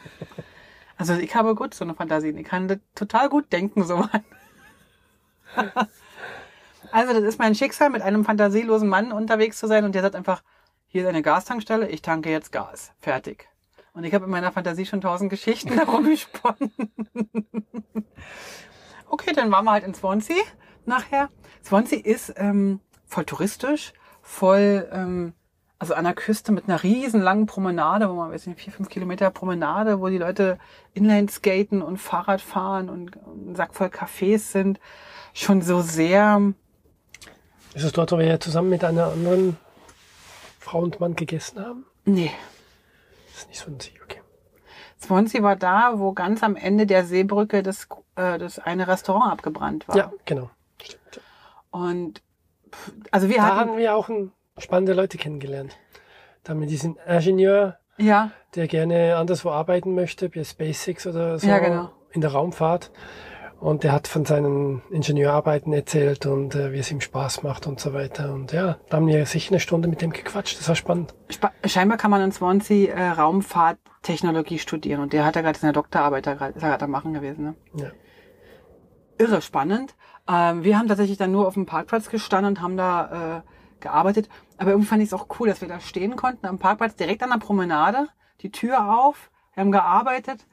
also 0.97 1.13
ich 1.13 1.33
habe 1.35 1.55
gut 1.55 1.73
so 1.73 1.85
eine 1.85 1.95
Fantasie. 1.95 2.29
Ich 2.29 2.45
kann 2.45 2.67
das 2.67 2.79
total 2.93 3.29
gut 3.29 3.51
denken, 3.53 3.83
so. 3.83 3.95
also 6.91 7.13
das 7.13 7.23
ist 7.23 7.39
mein 7.39 7.55
Schicksal, 7.55 7.89
mit 7.89 8.01
einem 8.01 8.25
fantasielosen 8.25 8.89
Mann 8.89 9.11
unterwegs 9.11 9.57
zu 9.57 9.67
sein 9.67 9.85
und 9.85 9.95
der 9.95 10.01
sagt 10.01 10.15
einfach, 10.15 10.43
hier 10.95 11.03
ist 11.03 11.09
eine 11.09 11.23
Gastankstelle, 11.23 11.89
ich 11.89 12.01
tanke 12.01 12.29
jetzt 12.29 12.53
Gas. 12.53 12.93
Fertig. 12.99 13.49
Und 13.91 14.05
ich 14.05 14.13
habe 14.13 14.23
in 14.23 14.31
meiner 14.31 14.53
Fantasie 14.53 14.85
schon 14.85 15.01
tausend 15.01 15.29
Geschichten 15.29 15.75
darum 15.75 16.05
gesponnen. 16.05 16.71
okay, 19.09 19.33
dann 19.35 19.51
waren 19.51 19.65
wir 19.65 19.73
halt 19.73 19.83
in 19.83 19.93
Swansea 19.93 20.37
nachher. 20.85 21.27
Swansea 21.65 21.99
ist 21.99 22.33
ähm, 22.37 22.79
voll 23.05 23.25
touristisch, 23.25 23.91
voll, 24.21 24.87
ähm, 24.89 25.33
also 25.79 25.95
an 25.95 26.05
der 26.05 26.13
Küste 26.13 26.53
mit 26.53 26.69
einer 26.69 26.81
riesen 26.81 27.19
langen 27.19 27.45
Promenade, 27.45 28.09
wo 28.09 28.13
man, 28.13 28.31
weiß 28.31 28.47
nicht, 28.47 28.61
vier, 28.61 28.71
fünf 28.71 28.87
Kilometer 28.87 29.29
Promenade, 29.31 29.99
wo 29.99 30.07
die 30.07 30.17
Leute 30.17 30.57
Inline 30.93 31.27
skaten 31.27 31.81
und 31.81 31.97
Fahrrad 31.97 32.39
fahren 32.39 32.89
und, 32.89 33.17
und 33.17 33.51
ein 33.51 33.55
Sack 33.57 33.75
voll 33.75 33.87
Cafés 33.87 34.53
sind. 34.53 34.79
Schon 35.33 35.61
so 35.61 35.81
sehr, 35.81 36.53
Ist 37.73 37.83
es 37.83 37.91
dort, 37.91 38.13
wo 38.13 38.17
wir 38.17 38.39
zusammen 38.39 38.69
mit 38.69 38.85
einer 38.85 39.07
anderen 39.07 39.57
Frau 40.65 40.79
und 40.79 40.99
Mann 40.99 41.15
gegessen 41.15 41.59
haben? 41.63 41.85
nee, 42.05 42.31
das 43.27 43.41
ist 43.41 43.47
nicht 43.49 43.59
Swansea, 43.59 43.93
okay. 44.03 44.21
Swansea 44.99 45.43
war 45.43 45.55
da, 45.55 45.99
wo 45.99 46.13
ganz 46.13 46.41
am 46.41 46.55
Ende 46.55 46.87
der 46.87 47.05
Seebrücke 47.05 47.61
das, 47.61 47.87
äh, 48.15 48.39
das 48.39 48.57
eine 48.57 48.87
Restaurant 48.87 49.31
abgebrannt 49.31 49.87
war. 49.87 49.95
Ja, 49.95 50.11
genau. 50.25 50.49
Stimmt. 50.81 51.21
Und 51.69 52.21
also 53.11 53.29
wir 53.29 53.37
Da 53.37 53.43
hatten 53.43 53.69
haben 53.71 53.77
wir 53.77 53.95
auch 53.95 54.09
ein, 54.09 54.31
spannende 54.57 54.93
Leute 54.93 55.17
kennengelernt. 55.17 55.77
Da 56.43 56.51
haben 56.51 56.61
wir 56.61 56.67
diesen 56.67 56.97
Ingenieur, 57.07 57.77
ja 57.97 58.31
der 58.55 58.67
gerne 58.67 59.17
anderswo 59.17 59.51
arbeiten 59.51 59.93
möchte, 59.93 60.29
bei 60.29 60.43
SpaceX 60.43 61.05
oder 61.05 61.37
so, 61.37 61.47
Ja, 61.47 61.59
genau. 61.59 61.91
in 62.11 62.21
der 62.21 62.31
Raumfahrt. 62.31 62.89
Und 63.59 63.83
der 63.83 63.93
hat 63.93 64.07
von 64.07 64.25
seinen 64.25 64.81
Ingenieurarbeiten 64.91 65.73
erzählt 65.73 66.25
und 66.25 66.53
äh, 66.55 66.71
wie 66.73 66.79
es 66.79 66.91
ihm 66.91 67.01
Spaß 67.01 67.41
macht 67.43 67.65
und 67.67 67.79
so 67.79 67.93
weiter. 67.93 68.33
Und 68.33 68.51
ja, 68.51 68.77
da 68.89 68.97
haben 68.97 69.07
wir 69.07 69.25
sicher 69.25 69.51
eine 69.51 69.59
Stunde 69.59 69.87
mit 69.87 70.01
dem 70.01 70.11
gequatscht. 70.11 70.59
Das 70.59 70.67
war 70.67 70.75
spannend. 70.75 71.15
Spa- 71.29 71.51
scheinbar 71.65 71.97
kann 71.97 72.11
man 72.11 72.21
in 72.21 72.31
Swansea 72.31 72.93
äh, 72.93 73.09
Raumfahrttechnologie 73.11 74.59
studieren 74.59 75.01
und 75.01 75.13
der 75.13 75.25
hat 75.25 75.35
ja 75.35 75.41
gerade 75.41 75.57
seine 75.57 75.73
Doktorarbeit 75.73 76.27
da 76.27 76.31
er 76.33 76.51
gerade 76.51 76.85
am 76.85 76.91
machen 76.91 77.13
gewesen. 77.13 77.43
Ne? 77.45 77.55
Ja. 77.75 77.91
irre 79.17 79.41
spannend. 79.41 79.95
Ähm, 80.29 80.63
wir 80.63 80.77
haben 80.77 80.87
tatsächlich 80.87 81.17
dann 81.17 81.31
nur 81.31 81.47
auf 81.47 81.53
dem 81.53 81.65
Parkplatz 81.65 82.09
gestanden 82.09 82.53
und 82.55 82.61
haben 82.61 82.77
da 82.77 83.37
äh, 83.37 83.41
gearbeitet. 83.79 84.29
Aber 84.57 84.71
irgendwie 84.71 84.87
fand 84.87 85.01
ich 85.01 85.09
es 85.09 85.13
auch 85.13 85.27
cool, 85.39 85.47
dass 85.47 85.61
wir 85.61 85.67
da 85.67 85.79
stehen 85.79 86.15
konnten 86.15 86.45
am 86.45 86.59
Parkplatz, 86.59 86.95
direkt 86.95 87.23
an 87.23 87.29
der 87.29 87.37
Promenade, 87.37 88.09
die 88.41 88.51
Tür 88.51 88.93
auf. 88.99 89.31
Wir 89.53 89.61
haben 89.61 89.71
gearbeitet. 89.71 90.45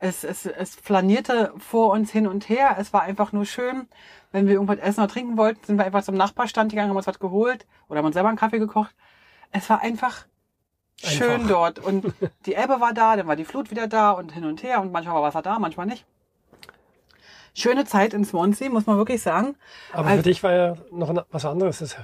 Es, 0.00 0.22
es, 0.22 0.46
es 0.46 0.76
flanierte 0.76 1.52
vor 1.58 1.90
uns 1.92 2.12
hin 2.12 2.26
und 2.28 2.48
her. 2.48 2.76
Es 2.78 2.92
war 2.92 3.02
einfach 3.02 3.32
nur 3.32 3.44
schön. 3.44 3.88
Wenn 4.30 4.46
wir 4.46 4.54
irgendwas 4.54 4.78
essen 4.78 5.00
oder 5.00 5.12
trinken 5.12 5.36
wollten, 5.36 5.64
sind 5.64 5.76
wir 5.76 5.84
einfach 5.84 6.04
zum 6.04 6.14
Nachbarstand 6.14 6.70
gegangen, 6.70 6.90
haben 6.90 6.96
uns 6.96 7.06
was 7.06 7.18
geholt 7.18 7.66
oder 7.88 7.98
haben 7.98 8.06
uns 8.06 8.14
selber 8.14 8.28
einen 8.28 8.38
Kaffee 8.38 8.58
gekocht. 8.60 8.94
Es 9.50 9.68
war 9.70 9.80
einfach 9.80 10.26
schön 11.02 11.30
Einfach. 11.42 11.48
dort. 11.48 11.78
Und 11.80 12.12
die 12.46 12.54
Ebbe 12.54 12.80
war 12.80 12.92
da, 12.92 13.16
dann 13.16 13.26
war 13.26 13.34
die 13.36 13.44
Flut 13.44 13.70
wieder 13.70 13.88
da 13.88 14.12
und 14.12 14.32
hin 14.32 14.44
und 14.44 14.62
her. 14.62 14.80
Und 14.80 14.92
manchmal 14.92 15.16
war 15.16 15.22
Wasser 15.22 15.42
da, 15.42 15.58
manchmal 15.58 15.86
nicht. 15.86 16.04
Schöne 17.54 17.84
Zeit 17.84 18.14
in 18.14 18.24
Swansea, 18.24 18.68
muss 18.68 18.86
man 18.86 18.98
wirklich 18.98 19.20
sagen. 19.20 19.56
Aber 19.92 20.06
Also- 20.08 20.18
für 20.18 20.28
dich 20.28 20.42
war 20.44 20.52
ja 20.52 20.74
noch 20.92 21.12
was 21.30 21.44
anderes, 21.44 21.78
das 21.78 21.96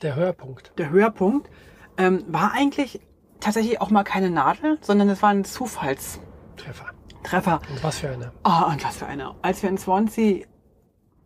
der 0.00 0.14
Höhepunkt. 0.14 0.72
Der 0.78 0.88
Höhepunkt 0.88 1.50
ähm, 1.98 2.24
war 2.28 2.52
eigentlich 2.52 3.00
tatsächlich 3.40 3.80
auch 3.82 3.90
mal 3.90 4.04
keine 4.04 4.30
Nadel, 4.30 4.78
sondern 4.80 5.10
es 5.10 5.20
war 5.20 5.28
ein 5.30 5.44
Zufallstreffer. 5.44 6.86
Treffer. 7.24 7.60
Und 7.70 7.82
was 7.82 7.98
für 7.98 8.10
einer. 8.10 8.32
Ah, 8.44 8.70
und 8.70 8.84
was 8.84 8.98
für 8.98 9.06
einer. 9.06 9.34
Als 9.42 9.62
wir 9.62 9.70
in 9.70 9.78
Swansea 9.78 10.46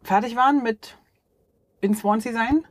fertig 0.03 0.37
waren 0.37 0.63
mit 0.63 0.97
in 1.81 1.95
Swansea 1.95 2.33
sein, 2.33 2.65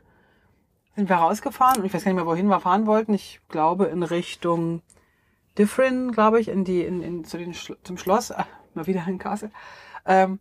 sind 0.95 1.09
wir 1.09 1.17
rausgefahren 1.17 1.79
und 1.79 1.85
ich 1.85 1.93
weiß 1.93 2.03
gar 2.03 2.11
nicht 2.11 2.17
mehr, 2.17 2.25
wohin 2.25 2.47
wir 2.47 2.59
fahren 2.59 2.87
wollten. 2.87 3.13
Ich 3.13 3.39
glaube 3.49 3.85
in 3.85 4.01
Richtung 4.01 4.81
Differin, 5.57 6.11
glaube 6.11 6.39
ich, 6.39 6.47
in 6.47 6.63
die, 6.63 6.81
in, 6.81 7.01
in, 7.01 7.23
zu 7.23 7.37
den, 7.37 7.53
zum 7.53 7.97
Schloss, 7.97 8.31
ah, 8.31 8.47
mal 8.73 8.87
wieder 8.87 9.05
in 9.07 9.19
Castle. 9.19 9.51
Ähm, 10.05 10.39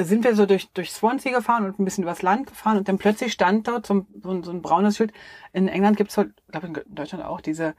sind 0.00 0.24
wir 0.24 0.36
so 0.36 0.46
durch, 0.46 0.70
durch 0.72 0.92
Swansea 0.92 1.32
gefahren 1.32 1.64
und 1.64 1.78
ein 1.78 1.84
bisschen 1.84 2.04
übers 2.04 2.22
Land 2.22 2.46
gefahren 2.46 2.78
und 2.78 2.88
dann 2.88 2.98
plötzlich 2.98 3.32
stand 3.32 3.66
dort 3.66 3.86
so 3.86 3.94
ein, 3.94 4.06
so 4.22 4.50
ein, 4.50 4.62
braunes 4.62 4.96
Schild. 4.96 5.12
In 5.52 5.68
England 5.68 5.96
gibt's 5.96 6.16
es, 6.16 6.26
ich 6.26 6.52
glaube 6.52 6.68
in 6.68 6.94
Deutschland 6.94 7.24
auch, 7.24 7.40
diese 7.40 7.74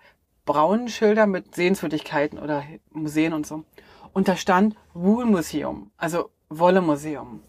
braunen 0.46 0.90
Schilder 0.90 1.28
mit 1.28 1.56
Sehenswürdigkeiten 1.56 2.40
oder 2.40 2.64
Museen 2.92 3.34
und 3.34 3.46
so. 3.46 3.64
Und 4.14 4.28
da 4.28 4.36
stand 4.36 4.76
Wool 4.94 5.26
Museum, 5.26 5.92
also 5.98 6.32
Wolle 6.50 6.82
Museum. 6.82 7.44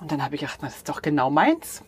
Und 0.00 0.12
dann 0.12 0.22
habe 0.22 0.34
ich 0.34 0.40
gedacht, 0.40 0.62
das 0.62 0.76
ist 0.76 0.88
doch 0.88 1.02
genau 1.02 1.30
meins. 1.30 1.84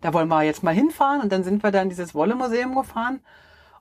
Da 0.00 0.12
wollen 0.12 0.28
wir 0.28 0.42
jetzt 0.42 0.62
mal 0.62 0.74
hinfahren. 0.74 1.20
Und 1.20 1.30
dann 1.30 1.44
sind 1.44 1.62
wir 1.62 1.70
da 1.70 1.82
in 1.82 1.88
dieses 1.88 2.14
Wolle 2.14 2.34
Museum 2.34 2.74
gefahren. 2.74 3.20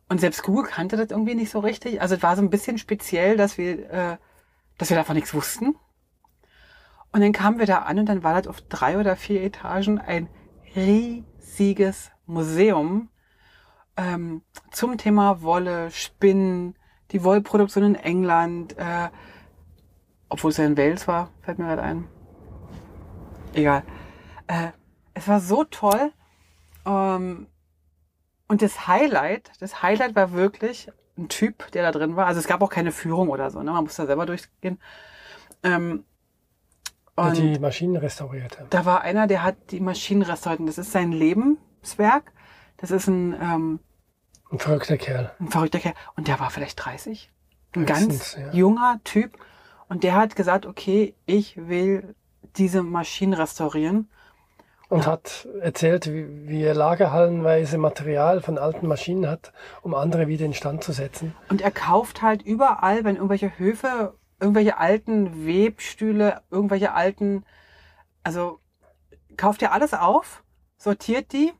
Und 0.09 0.19
selbst 0.19 0.43
Google 0.43 0.65
kannte 0.65 0.97
das 0.97 1.11
irgendwie 1.11 1.35
nicht 1.35 1.49
so 1.49 1.59
richtig. 1.59 2.01
Also 2.01 2.15
es 2.15 2.23
war 2.23 2.35
so 2.35 2.41
ein 2.41 2.49
bisschen 2.49 2.77
speziell, 2.77 3.37
dass 3.37 3.57
wir, 3.57 3.89
äh, 3.89 4.17
dass 4.77 4.89
wir 4.89 4.97
davon 4.97 5.15
nichts 5.15 5.33
wussten. 5.33 5.75
Und 7.11 7.21
dann 7.21 7.31
kamen 7.31 7.59
wir 7.59 7.65
da 7.65 7.79
an 7.79 7.99
und 7.99 8.07
dann 8.07 8.23
war 8.23 8.33
das 8.33 8.47
auf 8.47 8.61
drei 8.61 8.97
oder 8.97 9.15
vier 9.15 9.43
Etagen 9.43 9.99
ein 9.99 10.27
riesiges 10.75 12.11
Museum 12.25 13.09
ähm, 13.97 14.41
zum 14.71 14.97
Thema 14.97 15.41
Wolle, 15.43 15.91
Spinnen, 15.91 16.75
die 17.11 17.23
Wollproduktion 17.23 17.83
in 17.83 17.95
England, 17.95 18.77
äh, 18.77 19.09
obwohl 20.33 20.49
es 20.49 20.57
ja 20.57 20.65
in 20.65 20.75
Wales 20.77 21.07
war, 21.07 21.29
fällt 21.43 21.59
mir 21.59 21.65
gerade 21.65 21.83
ein. 21.83 22.07
Egal. 23.53 23.83
Äh, 24.47 24.69
es 25.13 25.27
war 25.27 25.39
so 25.39 25.63
toll. 25.63 26.11
Ähm, 26.87 27.45
und 28.47 28.63
das 28.63 28.87
Highlight, 28.87 29.51
das 29.59 29.83
Highlight 29.83 30.15
war 30.15 30.31
wirklich 30.33 30.91
ein 31.19 31.29
Typ, 31.29 31.71
der 31.73 31.83
da 31.83 31.91
drin 31.91 32.15
war. 32.15 32.25
Also 32.25 32.39
es 32.39 32.47
gab 32.47 32.63
auch 32.63 32.71
keine 32.71 32.91
Führung 32.91 33.29
oder 33.29 33.51
so, 33.51 33.61
ne? 33.61 33.71
Man 33.73 33.83
musste 33.83 34.01
da 34.01 34.07
selber 34.07 34.25
durchgehen. 34.25 34.79
Ähm, 35.61 36.03
Der 37.15 37.25
und 37.25 37.37
die 37.37 37.59
Maschinen 37.59 37.95
restauriert 37.95 38.59
hat. 38.59 38.73
da 38.73 38.85
war 38.85 39.01
einer, 39.01 39.27
der 39.27 39.43
hat 39.43 39.55
die 39.69 39.81
Maschinen 39.81 40.23
restauriert. 40.23 40.67
Das 40.67 40.79
ist 40.79 40.91
sein 40.91 41.11
Lebenswerk. 41.11 42.31
Das 42.77 42.89
ist 42.89 43.05
ein, 43.07 43.33
ähm, 43.39 43.79
Ein 44.51 44.57
verrückter 44.57 44.97
Kerl. 44.97 45.31
ein 45.39 45.49
verrückter 45.49 45.77
Kerl. 45.77 45.93
Und 46.15 46.27
der 46.27 46.39
war 46.39 46.49
vielleicht 46.49 46.83
30. 46.83 47.31
Ein 47.75 47.81
Höchstens, 47.81 48.33
ganz 48.33 48.35
ja. 48.35 48.51
junger 48.51 48.99
Typ. 49.03 49.37
Und 49.93 50.03
der 50.03 50.15
hat 50.15 50.35
gesagt, 50.35 50.65
okay, 50.65 51.13
ich 51.27 51.55
will 51.55 52.15
diese 52.55 52.81
Maschinen 52.81 53.33
restaurieren. 53.33 54.09
Und 54.89 55.05
hat 55.05 55.47
erzählt, 55.61 56.11
wie, 56.11 56.47
wie 56.47 56.63
er 56.63 56.73
lagerhallenweise 56.73 57.77
Material 57.77 58.41
von 58.41 58.57
alten 58.57 58.87
Maschinen 58.87 59.27
hat, 59.27 59.53
um 59.83 59.93
andere 59.93 60.27
wieder 60.27 60.47
in 60.47 60.55
Stand 60.55 60.83
zu 60.83 60.93
setzen. 60.93 61.35
Und 61.47 61.61
er 61.61 61.69
kauft 61.69 62.23
halt 62.23 62.41
überall, 62.41 63.03
wenn 63.03 63.17
irgendwelche 63.17 63.59
Höfe, 63.59 64.15
irgendwelche 64.39 64.79
alten 64.79 65.45
Webstühle, 65.45 66.41
irgendwelche 66.49 66.93
alten, 66.93 67.45
also 68.23 68.57
kauft 69.37 69.61
er 69.61 69.73
alles 69.73 69.93
auf, 69.93 70.43
sortiert 70.75 71.33
die 71.33 71.53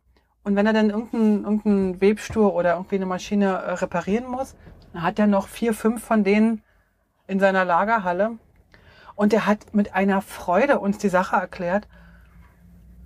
und 0.43 0.55
wenn 0.55 0.65
er 0.65 0.73
dann 0.73 0.89
irgendeinen 0.89 1.43
irgendein 1.43 2.01
Webstuhl 2.01 2.47
oder 2.47 2.73
irgendwie 2.73 2.95
eine 2.95 3.05
Maschine 3.05 3.45
äh, 3.45 3.73
reparieren 3.73 4.27
muss, 4.27 4.55
dann 4.91 5.03
hat 5.03 5.19
er 5.19 5.27
noch 5.27 5.47
vier, 5.47 5.75
fünf 5.75 6.03
von 6.03 6.23
denen 6.23 6.63
in 7.27 7.39
seiner 7.39 7.65
Lagerhalle. 7.65 8.37
Und 9.15 9.33
er 9.33 9.45
hat 9.45 9.73
mit 9.73 9.93
einer 9.93 10.21
Freude 10.21 10.79
uns 10.79 10.97
die 10.97 11.09
Sache 11.09 11.35
erklärt. 11.35 11.87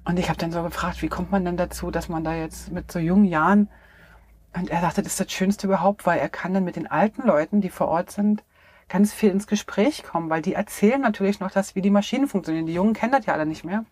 Und 0.06 0.18
ich 0.18 0.30
habe 0.30 0.40
dann 0.40 0.52
so 0.52 0.64
gefragt, 0.64 1.02
wie 1.02 1.10
kommt 1.10 1.32
man 1.32 1.44
denn 1.44 1.58
dazu, 1.58 1.92
dass 1.92 2.08
man 2.08 2.24
da 2.24 2.34
jetzt 2.34 2.72
mit 2.72 2.92
so 2.92 3.00
jungen 3.00 3.26
Jahren 3.26 3.70
und 4.58 4.70
er 4.70 4.82
sagte, 4.82 5.02
das 5.02 5.14
ist 5.14 5.20
das 5.20 5.32
Schönste 5.32 5.68
überhaupt, 5.68 6.06
weil 6.06 6.20
er 6.20 6.30
kann 6.30 6.54
dann 6.54 6.64
mit 6.64 6.76
den 6.76 6.88
alten 6.88 7.28
Leuten, 7.28 7.62
die 7.62 7.70
vor 7.70 7.90
Ort 7.90 8.12
sind, 8.12 8.44
ganz 8.90 9.14
viel 9.14 9.30
ins 9.30 9.48
Gespräch 9.48 10.04
kommen, 10.04 10.30
weil 10.30 10.42
die 10.42 10.54
erzählen 10.54 11.02
natürlich 11.02 11.40
noch 11.40 11.52
das, 11.52 11.76
wie 11.76 11.82
die 11.82 11.90
Maschinen 11.90 12.28
funktionieren. 12.28 12.66
Die 12.66 12.74
Jungen 12.74 12.94
kennen 12.94 13.12
das 13.12 13.26
ja 13.26 13.34
alle 13.34 13.46
nicht 13.46 13.66
mehr. 13.66 13.86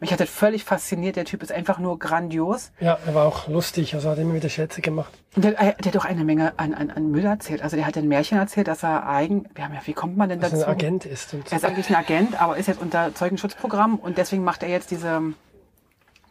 Mich 0.00 0.12
hat 0.12 0.20
das 0.20 0.28
völlig 0.28 0.64
fasziniert. 0.64 1.16
Der 1.16 1.24
Typ 1.24 1.42
ist 1.42 1.52
einfach 1.52 1.78
nur 1.78 1.98
grandios. 1.98 2.72
Ja, 2.80 2.98
er 3.06 3.14
war 3.14 3.26
auch 3.26 3.48
lustig, 3.48 3.94
also 3.94 4.10
hat 4.10 4.18
immer 4.18 4.34
wieder 4.34 4.48
Schätze 4.48 4.80
gemacht. 4.82 5.12
Und 5.36 5.44
der, 5.44 5.52
der 5.52 5.74
hat 5.92 5.96
auch 5.96 6.04
eine 6.04 6.24
Menge 6.24 6.52
an, 6.58 6.74
an, 6.74 6.90
an 6.90 7.10
Müll 7.10 7.24
erzählt. 7.24 7.62
Also 7.62 7.76
der 7.76 7.86
hat 7.86 7.96
ein 7.96 8.08
Märchen 8.08 8.36
erzählt, 8.38 8.68
dass 8.68 8.82
er 8.82 9.08
eigen, 9.08 9.46
wir 9.54 9.64
haben 9.64 9.74
ja, 9.74 9.80
wie 9.84 9.92
kommt 9.94 10.16
man 10.16 10.28
denn 10.28 10.40
dazu? 10.40 10.56
ein 10.56 10.64
Agent 10.64 11.06
ist. 11.06 11.32
Und 11.34 11.50
Er 11.50 11.56
ist 11.58 11.64
eigentlich 11.64 11.88
ein 11.88 11.96
Agent, 11.96 12.40
aber 12.40 12.56
ist 12.56 12.66
jetzt 12.68 12.80
unter 12.82 13.14
Zeugenschutzprogramm 13.14 13.96
und 13.96 14.18
deswegen 14.18 14.44
macht 14.44 14.62
er 14.62 14.68
jetzt 14.68 14.90
diese, 14.90 15.20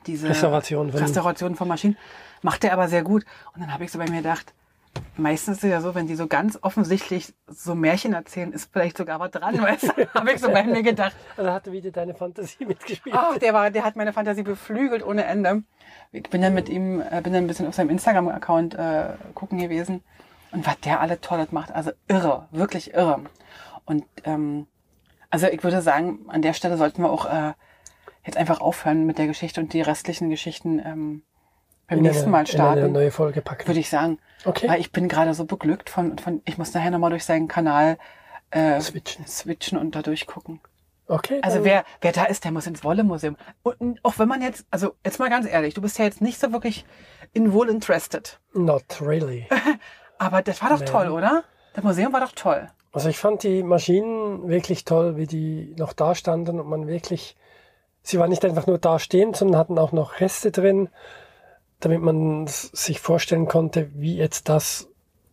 diese 0.06 0.30
Restauration 0.30 0.92
von- 0.92 1.00
Restauration 1.02 1.56
von 1.56 1.68
Maschinen. 1.68 1.98
Macht 2.42 2.64
er 2.66 2.74
aber 2.74 2.88
sehr 2.90 3.04
gut. 3.04 3.24
Und 3.56 3.62
dann 3.62 3.74
habe 3.74 3.86
ich 3.86 3.92
so 3.92 3.98
bei 3.98 4.10
mir 4.10 4.18
gedacht, 4.18 4.54
meistens 5.18 5.58
ist 5.58 5.64
es 5.64 5.70
ja 5.70 5.82
so, 5.82 5.96
wenn 5.96 6.08
die 6.08 6.16
so 6.16 6.28
ganz 6.28 6.58
offensichtlich 6.62 7.34
so 7.48 7.76
Märchen 7.76 8.14
erzählen, 8.14 8.52
ist 8.52 8.72
vielleicht 8.72 8.98
sogar 8.98 9.20
was 9.20 9.32
dran, 9.32 9.62
weißt 9.62 9.84
du? 9.98 10.08
habe 10.14 10.32
ich 10.32 10.40
so 10.40 10.50
bei 10.52 10.64
mir 10.64 10.84
gedacht. 10.84 11.16
also 11.38 11.52
hat 11.52 11.72
wieder 11.72 11.92
deine 11.92 12.14
Fantasie 12.14 12.66
mitgespielt. 12.68 13.16
Ach, 13.18 13.38
der 13.38 13.54
war, 13.54 13.70
der 13.72 13.84
hat 13.84 13.96
meine 13.96 14.14
Fantasie 14.14 14.44
beflügelt 14.44 15.06
ohne 15.06 15.26
Ende. 15.26 15.64
Ich 16.12 16.30
bin 16.30 16.42
dann 16.42 16.54
mit 16.54 16.70
ihm, 16.70 17.02
äh, 17.02 17.22
bin 17.22 17.34
dann 17.34 17.44
ein 17.44 17.48
bisschen 17.48 17.68
auf 17.68 17.76
seinem 17.76 17.90
Instagram-Account 17.90 18.76
äh, 18.76 19.06
gucken 19.34 19.58
gewesen 19.60 20.04
und 20.52 20.66
was 20.68 20.80
der 20.82 21.00
alle 21.00 21.20
Tolles 21.22 21.52
macht, 21.52 21.72
also 21.72 21.92
irre, 22.08 22.48
wirklich 22.52 22.94
irre. 22.94 23.22
Und 23.86 24.06
ähm, 24.26 24.68
also 25.30 25.48
ich 25.48 25.64
würde 25.64 25.82
sagen, 25.82 26.20
an 26.28 26.42
der 26.44 26.54
Stelle 26.54 26.78
sollten 26.78 27.02
wir 27.02 27.10
auch 27.12 27.26
äh, 27.26 27.54
jetzt 28.26 28.38
einfach 28.38 28.62
aufhören 28.62 29.06
mit 29.06 29.18
der 29.18 29.28
Geschichte 29.28 29.60
und 29.60 29.74
die 29.74 29.82
restlichen 29.82 30.30
Geschichten 30.30 30.80
ähm, 30.80 31.24
beim 31.88 31.98
In 31.98 32.04
nächsten 32.04 32.24
eine- 32.26 32.32
Mal 32.32 32.38
In 32.40 32.46
eine 32.46 32.48
starten, 32.48 32.92
neue 32.94 33.12
Folge 33.12 33.42
packen. 33.42 33.68
würde 33.68 33.80
ich 33.80 33.90
sagen. 33.90 34.20
Okay. 34.46 34.68
Weil 34.68 34.80
ich 34.80 34.92
bin 34.92 35.08
gerade 35.08 35.34
so 35.34 35.46
beglückt 35.46 35.90
von, 35.90 36.18
von, 36.18 36.42
ich 36.46 36.58
muss 36.58 36.74
nachher 36.74 36.92
nochmal 36.92 37.10
durch 37.12 37.26
seinen 37.26 37.48
Kanal 37.48 37.98
äh, 38.52 38.80
Switchen. 38.82 39.26
switchen 39.28 39.78
und 39.78 39.96
da 39.96 40.02
durchgucken. 40.02 40.60
Okay. 41.08 41.40
Also 41.42 41.64
wer, 41.64 41.84
wer 42.02 42.12
da 42.14 42.26
ist, 42.26 42.44
der 42.46 42.52
muss 42.52 42.66
ins 42.68 42.84
Wolle-Museum. 42.84 43.36
Und 43.64 44.00
auch 44.04 44.20
wenn 44.20 44.28
man 44.28 44.42
jetzt, 44.42 44.66
also 44.72 44.94
jetzt 45.06 45.20
mal 45.20 45.30
ganz 45.30 45.46
ehrlich, 45.48 45.74
du 45.74 45.82
bist 45.82 45.98
ja 46.00 46.06
jetzt 46.06 46.22
nicht 46.22 46.40
so 46.40 46.52
wirklich 46.54 46.86
in 47.34 47.54
Wool 47.54 47.70
interested. 47.70 48.40
Not 48.54 48.84
really. 49.02 49.48
Aber 50.18 50.42
das 50.42 50.62
war 50.62 50.70
doch 50.70 50.80
Nee. 50.80 50.86
toll, 50.86 51.10
oder? 51.10 51.44
Das 51.74 51.84
Museum 51.84 52.14
war 52.14 52.22
doch 52.22 52.32
toll. 52.34 52.70
Also 52.94 53.10
ich 53.10 53.18
fand 53.18 53.44
die 53.44 53.64
Maschinen 53.64 54.48
wirklich 54.48 54.86
toll, 54.86 55.18
wie 55.18 55.26
die 55.28 55.74
noch 55.78 55.94
da 55.94 56.16
standen 56.16 56.60
und 56.60 56.68
man 56.70 56.88
wirklich, 56.88 57.36
sie 58.02 58.20
waren 58.20 58.30
nicht 58.30 58.46
einfach 58.46 58.68
nur 58.68 58.78
da 58.78 59.00
stehen, 59.00 59.34
sondern 59.34 59.60
hatten 59.60 59.80
auch 59.80 59.92
noch 59.92 60.20
Reste 60.20 60.52
drin, 60.52 60.90
damit 61.86 62.02
man 62.02 62.48
sich 62.48 63.00
vorstellen 63.00 63.46
konnte, 63.46 63.90
wie 63.94 64.16
jetzt 64.16 64.50
das 64.50 64.90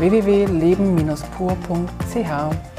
www.leben-pur.ch. 0.00 2.69